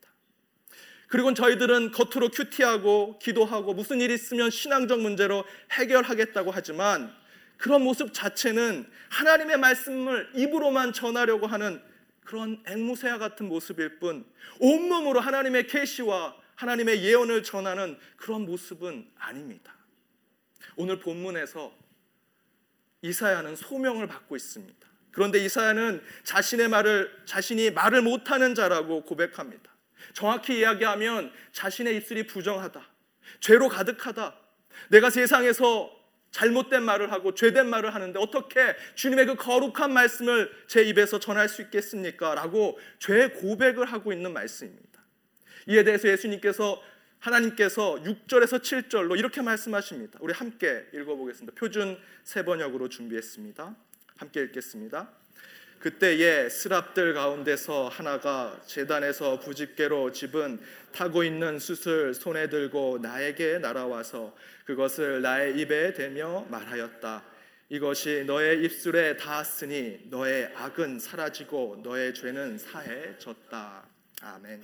그리고 1.06 1.32
저희들은 1.32 1.92
겉으로 1.92 2.28
큐티하고 2.30 3.18
기도하고 3.20 3.72
무슨 3.72 4.00
일 4.00 4.10
있으면 4.10 4.50
신앙적 4.50 5.00
문제로 5.00 5.44
해결하겠다고 5.72 6.50
하지만 6.50 7.14
그런 7.56 7.82
모습 7.82 8.12
자체는 8.12 8.84
하나님의 9.10 9.58
말씀을 9.58 10.30
입으로만 10.34 10.92
전하려고 10.92 11.46
하는 11.46 11.80
그런 12.24 12.62
앵무새와 12.66 13.18
같은 13.18 13.48
모습일 13.48 14.00
뿐 14.00 14.26
온몸으로 14.58 15.20
하나님의 15.20 15.68
계시와 15.68 16.36
하나님의 16.56 17.04
예언을 17.04 17.44
전하는 17.44 17.96
그런 18.16 18.44
모습은 18.44 19.08
아닙니다. 19.16 19.77
오늘 20.78 21.00
본문에서 21.00 21.76
이사야는 23.02 23.56
소명을 23.56 24.06
받고 24.06 24.36
있습니다. 24.36 24.88
그런데 25.10 25.44
이사야는 25.44 26.00
자신의 26.22 26.68
말을 26.68 27.10
자신이 27.24 27.72
말을 27.72 28.02
못하는 28.02 28.54
자라고 28.54 29.02
고백합니다. 29.02 29.74
정확히 30.14 30.60
이야기하면 30.60 31.32
자신의 31.50 31.96
입술이 31.96 32.28
부정하다. 32.28 32.80
죄로 33.40 33.68
가득하다. 33.68 34.36
내가 34.90 35.10
세상에서 35.10 35.90
잘못된 36.30 36.84
말을 36.84 37.10
하고 37.10 37.34
죄된 37.34 37.68
말을 37.68 37.92
하는데 37.94 38.16
어떻게 38.20 38.76
주님의 38.94 39.26
그 39.26 39.34
거룩한 39.34 39.92
말씀을 39.92 40.52
제 40.68 40.84
입에서 40.84 41.18
전할 41.18 41.48
수 41.48 41.62
있겠습니까? 41.62 42.36
라고 42.36 42.78
죄 43.00 43.30
고백을 43.30 43.86
하고 43.86 44.12
있는 44.12 44.32
말씀입니다. 44.32 45.02
이에 45.66 45.82
대해서 45.82 46.08
예수님께서 46.08 46.80
하나님께서 47.20 47.96
6절에서 48.02 48.60
7절로 48.60 49.18
이렇게 49.18 49.42
말씀하십니다. 49.42 50.18
우리 50.22 50.32
함께 50.32 50.86
읽어보겠습니다. 50.94 51.58
표준 51.58 51.98
세 52.22 52.44
번역으로 52.44 52.88
준비했습니다. 52.88 53.74
함께 54.16 54.42
읽겠습니다. 54.42 55.10
그때에 55.80 56.48
스랍들 56.48 57.14
가운데서 57.14 57.88
하나가 57.88 58.60
재단에서 58.66 59.38
부집개로 59.38 60.10
집은 60.10 60.58
타고 60.92 61.22
있는 61.22 61.58
숯을 61.58 62.14
손에 62.14 62.48
들고 62.48 62.98
나에게 63.00 63.58
날아와서 63.58 64.34
그것을 64.64 65.22
나의 65.22 65.58
입에 65.60 65.92
대며 65.94 66.46
말하였다. 66.50 67.24
이것이 67.70 68.24
너의 68.26 68.64
입술에 68.64 69.16
닿았으니 69.16 70.06
너의 70.10 70.52
악은 70.56 70.98
사라지고 70.98 71.82
너의 71.84 72.14
죄는 72.14 72.58
사해졌다. 72.58 73.86
아멘. 74.22 74.62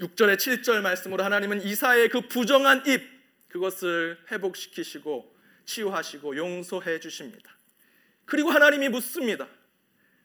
6절에 0.00 0.36
7절 0.36 0.80
말씀으로 0.80 1.22
하나님은 1.22 1.62
이사의 1.62 2.08
그 2.08 2.22
부정한 2.22 2.82
입 2.86 3.02
그것을 3.48 4.18
회복시키시고 4.30 5.36
치유하시고 5.66 6.36
용서해 6.36 7.00
주십니다. 7.00 7.54
그리고 8.24 8.50
하나님이 8.50 8.88
묻습니다. 8.88 9.46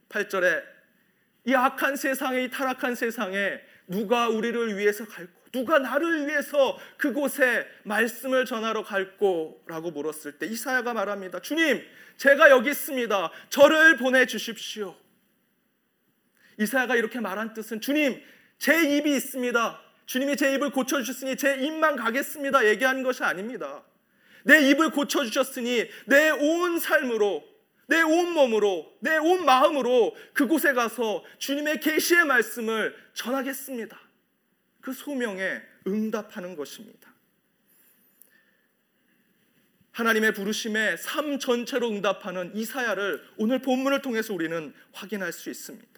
8절에 0.09 0.63
이 1.45 1.53
악한 1.53 1.97
세상에 1.97 2.45
이 2.45 2.49
타락한 2.49 2.95
세상에 2.95 3.59
누가 3.87 4.29
우리를 4.29 4.77
위해서 4.77 5.05
갈고 5.05 5.33
누가 5.51 5.79
나를 5.79 6.27
위해서 6.27 6.77
그곳에 6.97 7.65
말씀을 7.83 8.45
전하러 8.45 8.83
갈고라고 8.83 9.91
물었을 9.91 10.37
때 10.37 10.47
이사야가 10.47 10.93
말합니다. 10.93 11.39
주님, 11.39 11.81
제가 12.17 12.49
여기 12.49 12.71
있습니다. 12.71 13.31
저를 13.49 13.95
보내 13.95 14.25
주십시오. 14.25 14.95
이사야가 16.59 16.97
이렇게 16.97 17.21
말한 17.21 17.53
뜻은 17.53 17.79
주님, 17.79 18.21
제 18.57 18.97
입이 18.97 19.15
있습니다. 19.15 19.81
주님이 20.05 20.37
제 20.37 20.53
입을 20.53 20.71
고쳐 20.71 21.01
주셨으니 21.01 21.35
제 21.35 21.55
입만 21.57 21.95
가겠습니다. 21.95 22.65
얘기하는 22.67 23.03
것이 23.03 23.23
아닙니다. 23.23 23.83
내 24.43 24.69
입을 24.69 24.91
고쳐 24.91 25.23
주셨으니 25.25 25.85
내 26.05 26.29
온 26.31 26.79
삶으로 26.79 27.43
내 27.87 28.01
온 28.01 28.31
몸으로, 28.33 28.91
내 28.99 29.17
온 29.17 29.45
마음으로 29.45 30.15
그곳에 30.33 30.73
가서 30.73 31.23
주님의 31.37 31.79
계시의 31.81 32.25
말씀을 32.25 32.95
전하겠습니다. 33.13 33.99
그 34.81 34.91
소명에 34.93 35.61
응답하는 35.85 36.55
것입니다. 36.55 37.13
하나님의 39.91 40.33
부르심에 40.33 40.97
삶 40.97 41.39
전체로 41.39 41.89
응답하는 41.89 42.55
이사야를 42.55 43.23
오늘 43.37 43.61
본문을 43.61 44.01
통해서 44.01 44.33
우리는 44.33 44.73
확인할 44.91 45.31
수 45.31 45.49
있습니다. 45.49 45.94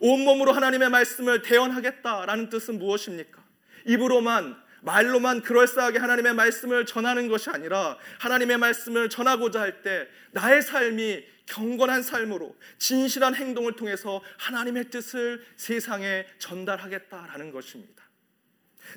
온몸으로 0.00 0.52
하나님의 0.52 0.90
말씀을 0.90 1.42
대언하겠다라는 1.42 2.48
뜻은 2.48 2.78
무엇입니까? 2.78 3.42
입으로만 3.86 4.56
말로만 4.82 5.42
그럴싸하게 5.42 5.98
하나님의 5.98 6.34
말씀을 6.34 6.86
전하는 6.86 7.28
것이 7.28 7.50
아니라 7.50 7.98
하나님의 8.18 8.58
말씀을 8.58 9.10
전하고자 9.10 9.60
할 9.60 9.82
때 9.82 10.06
나의 10.32 10.62
삶이 10.62 11.24
경건한 11.46 12.02
삶으로 12.02 12.56
진실한 12.78 13.34
행동을 13.34 13.74
통해서 13.74 14.22
하나님의 14.38 14.90
뜻을 14.90 15.44
세상에 15.56 16.24
전달하겠다라는 16.38 17.50
것입니다. 17.50 18.04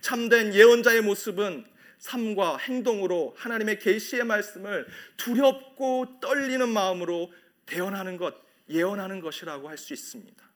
참된 0.02 0.54
예언자의 0.54 1.02
모습은 1.02 1.66
삶과 2.00 2.58
행동으로 2.58 3.34
하나님의 3.38 3.80
계시의 3.80 4.26
말씀을 4.26 4.88
두렵고 5.18 6.20
떨리는 6.22 6.68
마음으로 6.70 7.32
대언하는 7.66 8.18
것, 8.18 8.36
예언하는 8.70 9.22
것이라고 9.22 9.70
할 9.70 9.78
수 9.78 9.94
있습니다. 9.94 10.53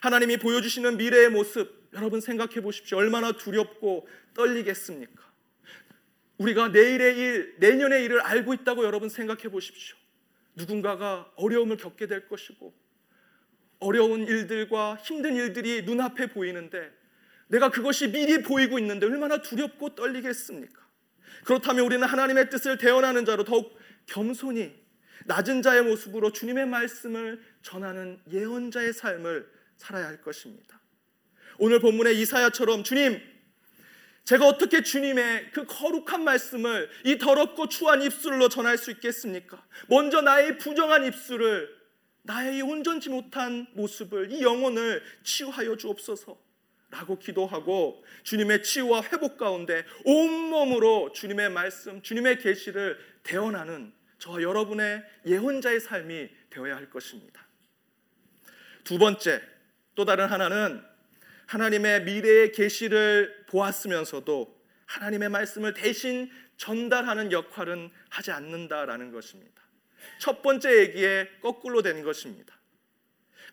하나님이 0.00 0.38
보여주시는 0.38 0.96
미래의 0.96 1.30
모습, 1.30 1.90
여러분 1.92 2.20
생각해 2.20 2.60
보십시오. 2.62 2.98
얼마나 2.98 3.32
두렵고 3.32 4.08
떨리겠습니까? 4.34 5.30
우리가 6.38 6.68
내일의 6.68 7.18
일, 7.18 7.56
내년의 7.58 8.04
일을 8.04 8.20
알고 8.22 8.54
있다고 8.54 8.84
여러분 8.84 9.10
생각해 9.10 9.50
보십시오. 9.50 9.96
누군가가 10.56 11.30
어려움을 11.36 11.76
겪게 11.76 12.06
될 12.06 12.28
것이고, 12.28 12.74
어려운 13.80 14.26
일들과 14.26 14.96
힘든 14.96 15.36
일들이 15.36 15.82
눈앞에 15.82 16.28
보이는데, 16.28 16.90
내가 17.48 17.70
그것이 17.70 18.10
미리 18.10 18.42
보이고 18.42 18.78
있는데 18.78 19.06
얼마나 19.06 19.42
두렵고 19.42 19.94
떨리겠습니까? 19.96 20.80
그렇다면 21.44 21.84
우리는 21.84 22.06
하나님의 22.06 22.48
뜻을 22.48 22.78
대언하는 22.78 23.24
자로 23.24 23.44
더욱 23.44 23.76
겸손히 24.06 24.72
낮은 25.26 25.62
자의 25.62 25.82
모습으로 25.82 26.32
주님의 26.32 26.66
말씀을 26.66 27.42
전하는 27.62 28.20
예언자의 28.30 28.92
삶을 28.92 29.59
살아야 29.80 30.06
할 30.06 30.20
것입니다. 30.20 30.78
오늘 31.58 31.80
본문의 31.80 32.20
이사야처럼 32.20 32.84
주님, 32.84 33.20
제가 34.24 34.46
어떻게 34.46 34.82
주님의 34.82 35.50
그 35.52 35.64
거룩한 35.66 36.22
말씀을 36.22 36.88
이 37.04 37.18
더럽고 37.18 37.68
추한 37.68 38.02
입술로 38.02 38.48
전할 38.48 38.78
수 38.78 38.90
있겠습니까? 38.92 39.64
먼저 39.88 40.20
나의 40.20 40.58
부정한 40.58 41.04
입술을 41.06 41.68
나의 42.22 42.60
온전치 42.60 43.08
못한 43.08 43.66
모습을 43.72 44.30
이 44.30 44.42
영혼을 44.42 45.02
치유하여 45.24 45.76
주옵소서. 45.76 46.38
라고 46.90 47.18
기도하고 47.18 48.04
주님의 48.24 48.64
치유와 48.64 49.04
회복 49.04 49.38
가운데 49.38 49.84
온몸으로 50.04 51.12
주님의 51.12 51.50
말씀, 51.50 52.02
주님의 52.02 52.38
계시를 52.38 52.98
대언하는 53.22 53.92
저와 54.18 54.42
여러분의 54.42 55.02
예언자의 55.24 55.80
삶이 55.80 56.28
되어야 56.50 56.76
할 56.76 56.90
것입니다. 56.90 57.46
두 58.82 58.98
번째, 58.98 59.40
또 59.94 60.04
다른 60.04 60.26
하나는 60.26 60.82
하나님의 61.46 62.04
미래의 62.04 62.52
계시를 62.52 63.46
보았으면서도 63.48 64.60
하나님의 64.86 65.28
말씀을 65.28 65.74
대신 65.74 66.30
전달하는 66.56 67.32
역할은 67.32 67.90
하지 68.08 68.30
않는다라는 68.30 69.12
것입니다. 69.12 69.62
첫 70.18 70.42
번째 70.42 70.78
얘기에 70.78 71.28
거꾸로 71.40 71.82
된 71.82 72.02
것입니다. 72.02 72.54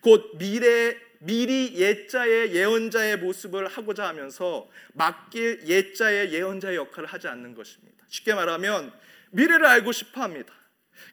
곧 0.00 0.36
미래 0.38 0.96
미리 1.20 1.74
예자의 1.74 2.54
예언자의 2.54 3.18
모습을 3.18 3.66
하고자 3.66 4.06
하면서 4.06 4.68
맡길 4.94 5.66
예자의 5.66 6.32
예언자의 6.32 6.76
역할을 6.76 7.08
하지 7.08 7.26
않는 7.28 7.54
것입니다. 7.54 8.04
쉽게 8.08 8.34
말하면 8.34 8.92
미래를 9.30 9.66
알고 9.66 9.92
싶어 9.92 10.22
합니다. 10.22 10.54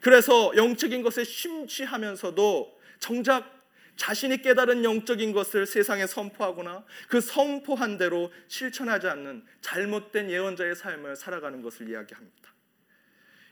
그래서 0.02 0.56
영적인 0.56 1.02
것에 1.02 1.24
심취하면서도 1.24 2.80
정작 3.00 3.55
자신이 3.96 4.42
깨달은 4.42 4.84
영적인 4.84 5.32
것을 5.32 5.66
세상에 5.66 6.06
선포하거나 6.06 6.86
그 7.08 7.22
선포한 7.22 7.98
대로 7.98 8.32
실천하지 8.48 9.08
않는 9.08 9.46
잘못된 9.62 10.30
예언자의 10.30 10.76
삶을 10.76 11.16
살아가는 11.16 11.62
것을 11.62 11.90
이야기합니다. 11.90 12.54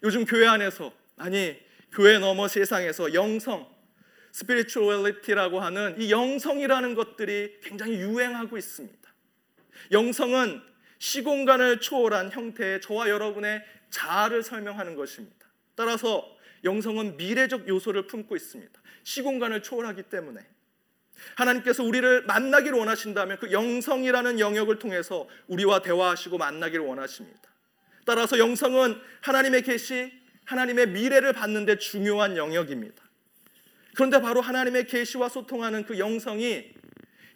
요즘 0.04 0.26
교회 0.26 0.48
안에서 0.48 0.92
아니 1.18 1.58
교회 1.92 2.18
넘어 2.20 2.48
세상에서 2.48 3.14
영성 3.14 3.72
스피리추얼리티라고 4.34 5.60
하는 5.60 5.96
이 6.02 6.12
영성이라는 6.12 6.96
것들이 6.96 7.60
굉장히 7.62 7.94
유행하고 7.94 8.58
있습니다. 8.58 9.14
영성은 9.92 10.62
시공간을 10.98 11.80
초월한 11.80 12.32
형태의 12.32 12.82
저와 12.82 13.10
여러분의 13.10 13.64
자아를 13.92 14.42
설명하는 14.42 14.96
것입니다. 14.96 15.48
따라서 15.76 16.26
영성은 16.64 17.18
미래적 17.18 17.68
요소를 17.68 18.08
품고 18.08 18.36
있습니다. 18.36 18.82
시공간을 19.04 19.64
초월하기 19.64 20.04
때문에 20.04 20.40
하나님께서 21.36 21.84
우리를 21.84 22.24
만나기를 22.26 22.78
원하신다면 22.78 23.40
그 23.40 23.52
영성이라는 23.52 24.40
영역을 24.40 24.80
통해서 24.80 25.28
우리와 25.48 25.82
대화하시고 25.82 26.38
만나기를 26.38 26.86
원하십니다. 26.86 27.42
따라서 28.06 28.38
영성은 28.38 29.00
하나님의 29.22 29.62
계시, 29.64 30.12
하나님의 30.46 30.90
미래를 30.90 31.34
받는데 31.34 31.78
중요한 31.78 32.36
영역입니다. 32.36 33.02
그런데 33.96 34.20
바로 34.20 34.42
하나님의 34.42 34.88
계시와 34.88 35.30
소통하는 35.30 35.86
그 35.86 36.00
영성이 36.00 36.74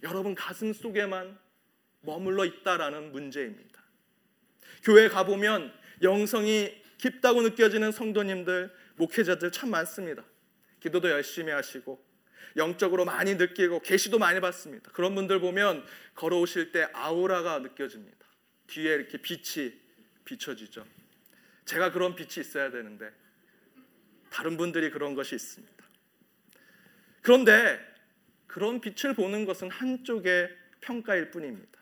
여러분 0.04 0.36
가슴 0.36 0.74
속에만 0.74 1.38
머물러 2.02 2.46
있다라는 2.46 3.12
문제입니다. 3.12 3.82
교회 4.84 5.08
가보면 5.08 5.74
영성이 6.02 6.72
깊다고 6.98 7.42
느껴지는 7.42 7.92
성도님들, 7.92 8.72
목회자들 8.98 9.52
참 9.52 9.70
많습니다. 9.70 10.24
기도도 10.80 11.10
열심히 11.10 11.52
하시고 11.52 12.06
영적으로 12.56 13.06
많이 13.06 13.36
느끼고 13.36 13.82
계시도 13.82 14.20
많이 14.20 14.40
받습니다. 14.40 14.92
그런 14.92 15.16
분들 15.16 15.40
보면 15.40 15.86
걸어오실 16.16 16.72
때 16.72 16.88
아우라가 16.94 17.60
느껴집니다. 17.60 18.18
뒤에 18.68 18.94
이렇게 18.96 19.20
빛이 19.20 19.74
비춰지죠. 20.26 20.86
제가 21.66 21.92
그런 21.92 22.16
빛이 22.16 22.46
있어야 22.46 22.72
되는데 22.72 23.12
다른 24.30 24.58
분들이 24.58 24.90
그런 24.90 25.16
것이 25.16 25.36
있습니다. 25.36 25.86
그런데 27.22 27.80
그런 28.48 28.82
빛을 28.82 29.14
보는 29.14 29.46
것은 29.46 29.70
한쪽의 29.70 30.50
평가일 30.82 31.32
뿐입니다. 31.32 31.78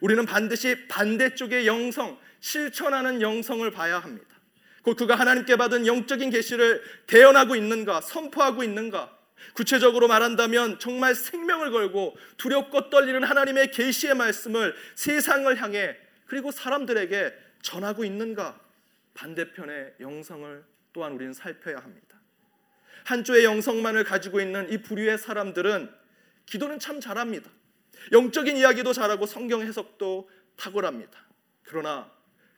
우리는 0.00 0.24
반드시 0.26 0.86
반대쪽의 0.88 1.66
영성, 1.66 2.18
실천하는 2.40 3.20
영성을 3.20 3.68
봐야 3.70 3.98
합니다. 3.98 4.37
곧 4.82 4.96
그가 4.96 5.14
하나님께 5.14 5.56
받은 5.56 5.86
영적인 5.86 6.30
계시를 6.30 6.82
대언하고 7.06 7.56
있는가, 7.56 8.00
선포하고 8.00 8.62
있는가. 8.62 9.16
구체적으로 9.54 10.08
말한다면 10.08 10.78
정말 10.78 11.14
생명을 11.14 11.70
걸고 11.70 12.16
두렵고 12.36 12.90
떨리는 12.90 13.22
하나님의 13.22 13.70
계시의 13.70 14.14
말씀을 14.14 14.74
세상을 14.94 15.54
향해 15.60 15.96
그리고 16.26 16.50
사람들에게 16.50 17.34
전하고 17.62 18.04
있는가. 18.04 18.60
반대편의 19.14 19.94
영성을 20.00 20.64
또한 20.92 21.12
우리는 21.12 21.32
살펴야 21.32 21.78
합니다. 21.78 22.20
한조의 23.04 23.44
영성만을 23.44 24.04
가지고 24.04 24.40
있는 24.40 24.70
이 24.70 24.82
부류의 24.82 25.18
사람들은 25.18 25.90
기도는 26.46 26.78
참 26.78 27.00
잘합니다. 27.00 27.50
영적인 28.12 28.56
이야기도 28.56 28.92
잘하고 28.92 29.26
성경 29.26 29.62
해석도 29.62 30.30
탁월합니다. 30.56 31.18
그러나 31.64 32.10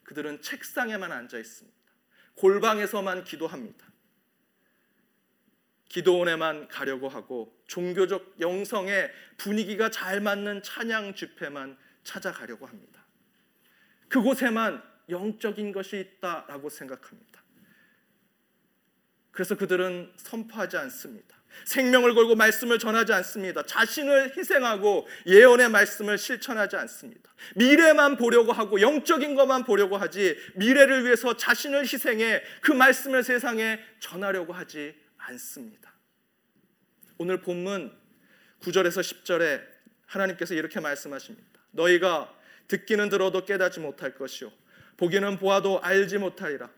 그들은 0.05 0.43
책상에만 0.43 1.13
앉아 1.13 1.39
있습니다. 1.39 1.80
골방에서만 2.41 3.25
기도합니다. 3.25 3.87
기도원에만 5.91 6.69
가려고 6.69 7.07
하고 7.09 7.55
종교적 7.67 8.37
영성에 8.41 9.11
분위기가 9.37 9.91
잘 9.91 10.23
맞는 10.23 10.63
찬양 10.63 11.15
집회만 11.15 11.77
찾아가려고 12.03 12.65
합니다. 12.65 13.05
그곳에만 14.09 14.83
영적인 15.11 15.73
것이 15.73 16.01
있다라고 16.01 16.71
생각합니다. 16.71 17.43
그래서 19.33 19.55
그들은 19.55 20.15
선포하지 20.17 20.79
않습니다. 20.79 21.37
생명을 21.65 22.15
걸고 22.15 22.35
말씀을 22.37 22.79
전하지 22.79 23.13
않습니다. 23.13 23.63
자신을 23.65 24.37
희생하고 24.37 25.07
예언의 25.27 25.69
말씀을 25.71 26.19
실천하지 26.19 26.77
않습니다. 26.77 27.31
미래만 27.57 28.17
보려고 28.17 28.53
하고 28.53 28.81
영적인 28.81 29.35
것만 29.35 29.65
보려고 29.65 29.97
하지 29.97 30.37
미래를 30.57 31.05
위해서 31.05 31.37
자신을 31.37 31.83
희생해 31.83 32.43
그 32.61 32.73
말씀을 32.73 33.23
세상에 33.23 33.81
전하려고 34.01 34.53
하지 34.53 34.95
않습니다. 35.19 35.93
오늘 37.19 37.41
본문 37.41 37.93
9절에서 38.61 39.01
10절에 39.01 39.63
하나님께서 40.07 40.55
이렇게 40.55 40.81
말씀하십니다. 40.81 41.47
너희가 41.73 42.35
듣기는 42.69 43.09
들어도 43.09 43.45
깨닫지 43.45 43.81
못할 43.81 44.15
것이요 44.15 44.51
보기는 44.97 45.39
보아도 45.39 45.81
알지 45.81 46.19
못하리라. 46.19 46.71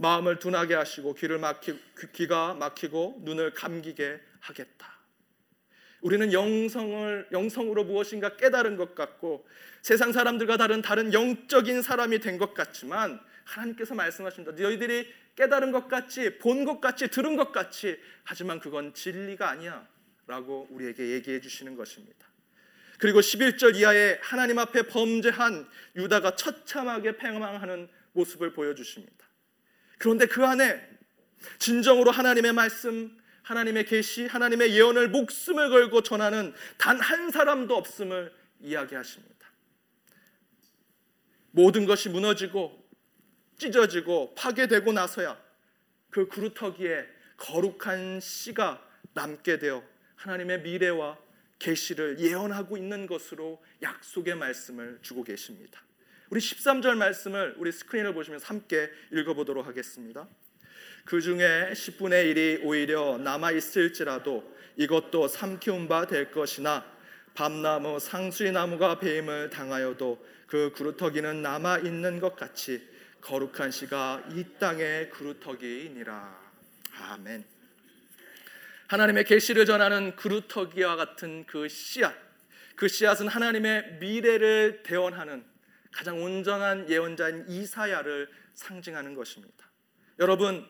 마음을 0.00 0.38
둔하게 0.38 0.74
하시고 0.74 1.12
귀를 1.14 1.38
막히 1.38 1.78
귀가 2.14 2.54
막히고 2.54 3.20
눈을 3.22 3.52
감기게 3.52 4.18
하겠다. 4.40 4.98
우리는 6.00 6.32
영성을 6.32 7.28
영성으로 7.30 7.84
무엇인가 7.84 8.36
깨달은 8.36 8.78
것 8.78 8.94
같고 8.94 9.46
세상 9.82 10.12
사람들과 10.12 10.56
다른 10.56 10.80
다른 10.80 11.12
영적인 11.12 11.82
사람이 11.82 12.20
된 12.20 12.38
것 12.38 12.54
같지만 12.54 13.20
하나님께서 13.44 13.94
말씀하십니다. 13.94 14.52
너희들이 14.52 15.06
깨달은 15.36 15.70
것 15.72 15.88
같이 15.88 16.38
본 16.38 16.64
것 16.64 16.80
같이 16.80 17.08
들은 17.08 17.36
것 17.36 17.52
같이 17.52 17.98
하지만 18.24 18.58
그건 18.58 18.94
진리가 18.94 19.50
아니야라고 19.50 20.68
우리에게 20.70 21.08
얘기해 21.10 21.42
주시는 21.42 21.76
것입니다. 21.76 22.26
그리고 22.98 23.20
11절 23.20 23.76
이하에 23.76 24.18
하나님 24.22 24.58
앞에 24.58 24.84
범죄한 24.84 25.68
유다가 25.96 26.36
처참하게 26.36 27.18
패망하는 27.18 27.88
모습을 28.12 28.54
보여주십니다. 28.54 29.19
그런데 30.00 30.24
그 30.24 30.46
안에 30.46 30.88
진정으로 31.58 32.10
하나님의 32.10 32.54
말씀, 32.54 33.14
하나님의 33.42 33.84
계시, 33.84 34.26
하나님의 34.26 34.74
예언을 34.74 35.10
목숨을 35.10 35.68
걸고 35.68 36.02
전하는 36.02 36.54
단 36.78 36.98
한 36.98 37.30
사람도 37.30 37.76
없음을 37.76 38.32
이야기하십니다. 38.60 39.46
모든 41.50 41.84
것이 41.84 42.08
무너지고 42.08 42.82
찢어지고 43.58 44.34
파괴되고 44.36 44.90
나서야 44.90 45.38
그 46.08 46.28
그루터기에 46.28 47.06
거룩한 47.36 48.20
씨가 48.20 48.82
남게 49.12 49.58
되어 49.58 49.86
하나님의 50.16 50.62
미래와 50.62 51.18
계시를 51.58 52.20
예언하고 52.20 52.78
있는 52.78 53.06
것으로 53.06 53.62
약속의 53.82 54.34
말씀을 54.36 55.00
주고 55.02 55.24
계십니다. 55.24 55.82
우리 56.30 56.38
13절 56.38 56.94
말씀을 56.94 57.56
우리 57.58 57.72
스크린을 57.72 58.14
보시면서 58.14 58.46
함께 58.46 58.88
읽어보도록 59.10 59.66
하겠습니다. 59.66 60.28
그 61.04 61.20
중에 61.20 61.72
10분의 61.72 62.32
1이 62.32 62.60
오히려 62.62 63.18
남아 63.18 63.50
있을지라도 63.50 64.56
이것도 64.76 65.26
삼키운 65.26 65.88
바 65.88 66.06
될 66.06 66.30
것이나 66.30 66.86
밤나무 67.34 67.98
상수리 67.98 68.52
나무가 68.52 69.00
배임을 69.00 69.50
당하여도 69.50 70.24
그 70.46 70.72
그루터기는 70.76 71.42
남아 71.42 71.78
있는 71.78 72.20
것 72.20 72.36
같이 72.36 72.88
거룩한 73.22 73.72
씨가 73.72 74.22
이 74.30 74.44
땅의 74.60 75.10
그루터기이니라. 75.10 76.40
아멘. 77.10 77.44
하나님의 78.86 79.24
계시를 79.24 79.66
전하는 79.66 80.14
그루터기와 80.14 80.94
같은 80.94 81.44
그 81.46 81.68
씨앗, 81.68 82.14
그 82.76 82.86
씨앗은 82.86 83.26
하나님의 83.26 83.98
미래를 84.00 84.84
대언하는 84.84 85.49
가장 85.92 86.22
온전한 86.22 86.88
예언자인 86.88 87.46
이사야를 87.48 88.28
상징하는 88.54 89.14
것입니다. 89.14 89.70
여러분, 90.18 90.66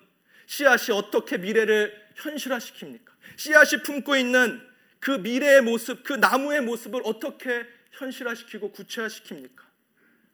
씨앗이 0.46 0.96
어떻게 0.96 1.38
미래를 1.38 1.94
현실화시킵니까? 2.16 3.10
씨앗이 3.36 3.82
품고 3.82 4.16
있는 4.16 4.60
그 4.98 5.12
미래의 5.12 5.62
모습, 5.62 6.04
그 6.04 6.12
나무의 6.12 6.62
모습을 6.62 7.02
어떻게 7.04 7.66
현실화시키고 7.92 8.72
구체화시킵니까? 8.72 9.60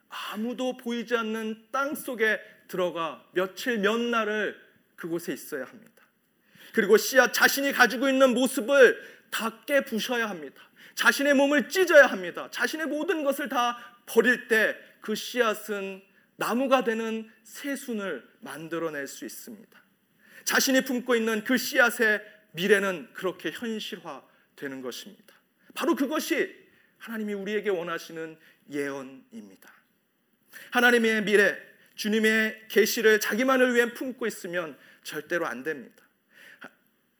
아무도 0.09 0.77
보이지 0.77 1.17
않는 1.17 1.67
땅 1.71 1.95
속에 1.95 2.41
들어가 2.69 3.25
며칠 3.33 3.79
몇 3.79 3.99
날을 3.99 4.59
그곳에 4.97 5.33
있어야 5.33 5.65
합니다. 5.65 6.03
그리고 6.73 6.97
씨앗 6.97 7.33
자신이 7.33 7.73
가지고 7.73 8.09
있는 8.09 8.35
모습을 8.35 9.01
다 9.31 9.65
깨부셔야 9.65 10.29
합니다. 10.29 10.63
자신의 10.95 11.35
몸을 11.35 11.69
찢어야 11.69 12.07
합니다. 12.07 12.49
자신의 12.51 12.87
모든 12.87 13.23
것을 13.23 13.49
다 13.49 13.96
버릴 14.07 14.49
때 14.49 14.87
그 15.07 15.15
씨앗은 15.15 16.03
나무가 16.35 16.83
되는 16.83 17.31
새순을 17.45 18.29
만들어낼 18.41 19.07
수 19.07 19.25
있습니다. 19.25 19.81
자신이 20.43 20.81
품고 20.81 21.15
있는 21.15 21.45
그 21.45 21.57
씨앗의 21.57 22.21
미래는 22.51 23.11
그렇게 23.13 23.53
현실화되는 23.53 24.83
것입니다. 24.83 25.33
바로 25.75 25.95
그것이 25.95 26.53
하나님이 26.99 27.35
우리에게 27.35 27.71
원하시는 27.71 28.37
예언입니다. 28.73 29.73
하나님의 30.73 31.23
미래, 31.23 31.57
주님의 31.95 32.67
계시를 32.69 33.21
자기만을 33.21 33.77
위해 33.77 33.95
품고 33.95 34.27
있으면 34.27 34.77
절대로 35.05 35.47
안 35.47 35.63
됩니다. 35.63 36.03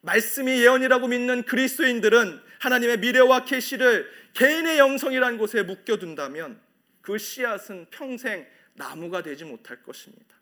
말씀이 0.01 0.61
예언이라고 0.61 1.07
믿는 1.07 1.43
그리스도인들은 1.43 2.41
하나님의 2.59 2.99
미래와 2.99 3.45
계시를 3.45 4.11
개인의 4.33 4.77
영성이라는 4.77 5.37
곳에 5.37 5.63
묶여둔다면 5.63 6.66
그 7.07 7.17
씨앗은 7.17 7.85
평생 7.89 8.45
나무가 8.73 9.23
되지 9.23 9.45
못할 9.45 9.81
것입니다. 9.81 10.35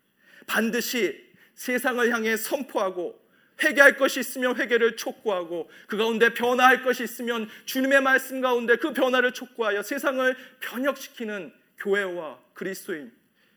반드시 0.47 1.31
세상을 1.53 2.11
향해 2.11 2.35
선포하고 2.35 3.23
회개할 3.61 3.97
것이 3.97 4.19
있으면 4.19 4.57
회개를 4.57 4.95
촉구하고 4.95 5.69
그 5.85 5.95
가운데 5.95 6.33
변화할 6.33 6.81
것이 6.81 7.03
있으면 7.03 7.47
주님의 7.65 8.01
말씀 8.01 8.41
가운데 8.41 8.77
그 8.77 8.93
변화를 8.93 9.31
촉구하여 9.31 9.83
세상을 9.83 10.35
변혁시키는 10.59 11.53
교회와 11.77 12.39
그리스도인 12.55 13.13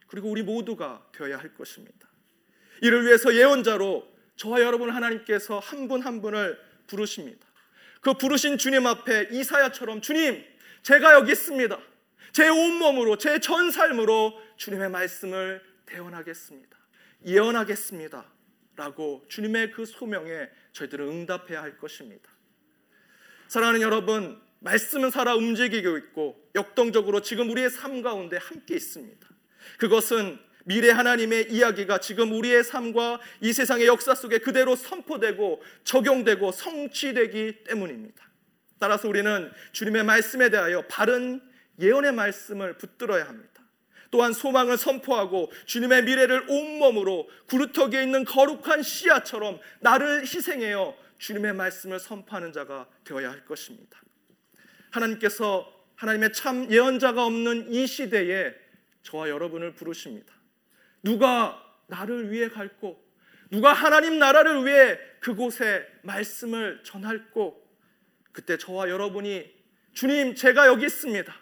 그리고 0.06 0.28
우리 0.28 0.42
모두가 0.42 1.02
되어야 1.12 1.38
할 1.38 1.54
것입니다. 1.54 2.06
이를 2.82 3.06
위해서 3.06 3.34
예언자로 3.34 4.06
저와 4.36 4.60
여러분 4.60 4.90
하나님께서 4.90 5.60
한 5.60 5.88
분한 5.88 6.06
한 6.06 6.20
분을 6.20 6.60
부르십니다. 6.86 7.46
그 8.02 8.12
부르신 8.12 8.58
주님 8.58 8.86
앞에 8.86 9.28
이사야처럼 9.32 10.02
주님 10.02 10.44
제가 10.82 11.14
여기 11.14 11.32
있습니다. 11.32 11.87
제 12.32 12.48
온몸으로 12.48 13.16
제 13.18 13.38
전 13.38 13.70
삶으로 13.70 14.34
주님의 14.56 14.90
말씀을 14.90 15.62
대언하겠습니다. 15.86 16.76
예언하겠습니다. 17.26 18.24
라고 18.76 19.24
주님의 19.28 19.72
그 19.72 19.86
소명에 19.86 20.48
저희들은 20.72 21.08
응답해야 21.08 21.62
할 21.62 21.78
것입니다. 21.78 22.30
사랑하는 23.48 23.80
여러분, 23.80 24.40
말씀은 24.60 25.10
살아 25.10 25.34
움직이고 25.34 25.96
있고 25.98 26.50
역동적으로 26.54 27.22
지금 27.22 27.50
우리의 27.50 27.70
삶 27.70 28.02
가운데 28.02 28.36
함께 28.36 28.74
있습니다. 28.74 29.26
그것은 29.78 30.38
미래 30.64 30.90
하나님의 30.90 31.50
이야기가 31.50 31.98
지금 31.98 32.32
우리의 32.32 32.62
삶과 32.62 33.20
이 33.40 33.52
세상의 33.52 33.86
역사 33.86 34.14
속에 34.14 34.38
그대로 34.38 34.76
선포되고 34.76 35.62
적용되고 35.84 36.52
성취되기 36.52 37.64
때문입니다. 37.64 38.22
따라서 38.78 39.08
우리는 39.08 39.50
주님의 39.72 40.04
말씀에 40.04 40.50
대하여 40.50 40.82
바른 40.82 41.40
예언의 41.78 42.12
말씀을 42.12 42.78
붙들어야 42.78 43.26
합니다. 43.28 43.62
또한 44.10 44.32
소망을 44.32 44.78
선포하고 44.78 45.52
주님의 45.66 46.04
미래를 46.04 46.46
온몸으로 46.48 47.28
구루터기에 47.46 48.02
있는 48.02 48.24
거룩한 48.24 48.82
씨앗처럼 48.82 49.60
나를 49.80 50.22
희생하여 50.22 50.96
주님의 51.18 51.54
말씀을 51.54 51.98
선포하는 51.98 52.52
자가 52.52 52.88
되어야 53.04 53.30
할 53.30 53.44
것입니다. 53.44 54.00
하나님께서 54.90 55.70
하나님의 55.96 56.32
참 56.32 56.70
예언자가 56.70 57.24
없는 57.24 57.72
이 57.72 57.86
시대에 57.86 58.54
저와 59.02 59.28
여러분을 59.28 59.74
부르십니다. 59.74 60.32
누가 61.02 61.62
나를 61.86 62.30
위해 62.30 62.48
갈고 62.48 63.02
누가 63.50 63.72
하나님 63.72 64.18
나라를 64.18 64.64
위해 64.64 64.98
그곳에 65.20 65.86
말씀을 66.02 66.82
전할고 66.84 67.66
그때 68.32 68.56
저와 68.56 68.88
여러분이 68.88 69.50
주님 69.94 70.34
제가 70.34 70.66
여기 70.66 70.84
있습니다. 70.86 71.34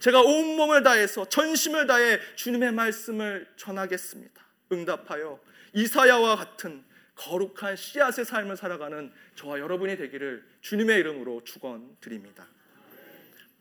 제가 0.00 0.22
온몸을 0.22 0.82
다해서 0.82 1.28
전심을 1.28 1.86
다해 1.86 2.18
주님의 2.34 2.72
말씀을 2.72 3.46
전하겠습니다. 3.56 4.44
응답하여 4.72 5.40
이사야와 5.74 6.36
같은 6.36 6.84
거룩한 7.14 7.76
씨앗의 7.76 8.24
삶을 8.24 8.56
살아가는 8.56 9.12
저와 9.34 9.60
여러분이 9.60 9.96
되기를 9.96 10.42
주님의 10.62 11.00
이름으로 11.00 11.44
축원드립니다. 11.44 12.46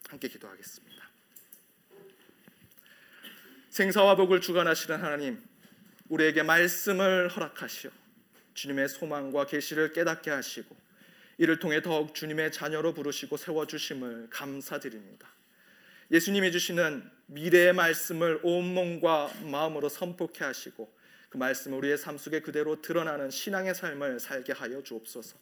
함께 0.07 0.29
기도하겠습니다. 0.29 1.09
생사와 3.69 4.15
복을 4.15 4.41
주관하시는 4.41 4.99
하나님, 4.99 5.43
우리에게 6.07 6.43
말씀을 6.43 7.29
허락하시어 7.29 7.91
주님의 8.53 8.89
소망과 8.89 9.45
계시를 9.45 9.93
깨닫게 9.93 10.31
하시고 10.31 10.75
이를 11.37 11.59
통해 11.59 11.81
더욱 11.81 12.15
주님의 12.15 12.51
자녀로 12.51 12.93
부르시고 12.93 13.37
세워 13.37 13.67
주심을 13.67 14.27
감사드립니다. 14.29 15.27
예수님이 16.11 16.51
주시는 16.51 17.09
미래의 17.27 17.73
말씀을 17.73 18.39
온 18.43 18.73
몸과 18.73 19.31
마음으로 19.43 19.89
선포케 19.89 20.43
하시고 20.43 20.91
그 21.29 21.37
말씀을 21.37 21.77
우리의 21.77 21.97
삶 21.97 22.17
속에 22.17 22.41
그대로 22.41 22.81
드러나는 22.81 23.29
신앙의 23.29 23.75
삶을 23.75 24.19
살게 24.19 24.53
하여 24.53 24.81
주옵소서. 24.81 25.37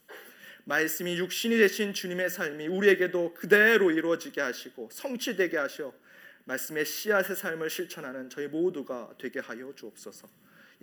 말씀이 0.64 1.16
육신이 1.16 1.56
되신 1.56 1.94
주님의 1.94 2.28
삶이 2.28 2.66
우리에게도 2.66 3.32
그대로 3.32 3.90
이루어지게 3.90 4.42
하시고 4.42 4.90
성취되게 4.92 5.56
하셔 5.56 5.94
말씀의 6.44 6.84
씨앗의 6.84 7.36
삶을 7.36 7.70
실천하는 7.70 8.28
저희 8.28 8.48
모두가 8.48 9.14
되게 9.18 9.40
하여 9.40 9.72
주옵소서. 9.74 10.28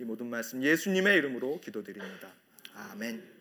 이 0.00 0.04
모든 0.04 0.26
말씀 0.28 0.62
예수님의 0.62 1.16
이름으로 1.18 1.60
기도드립니다. 1.60 2.32
아멘. 2.74 3.34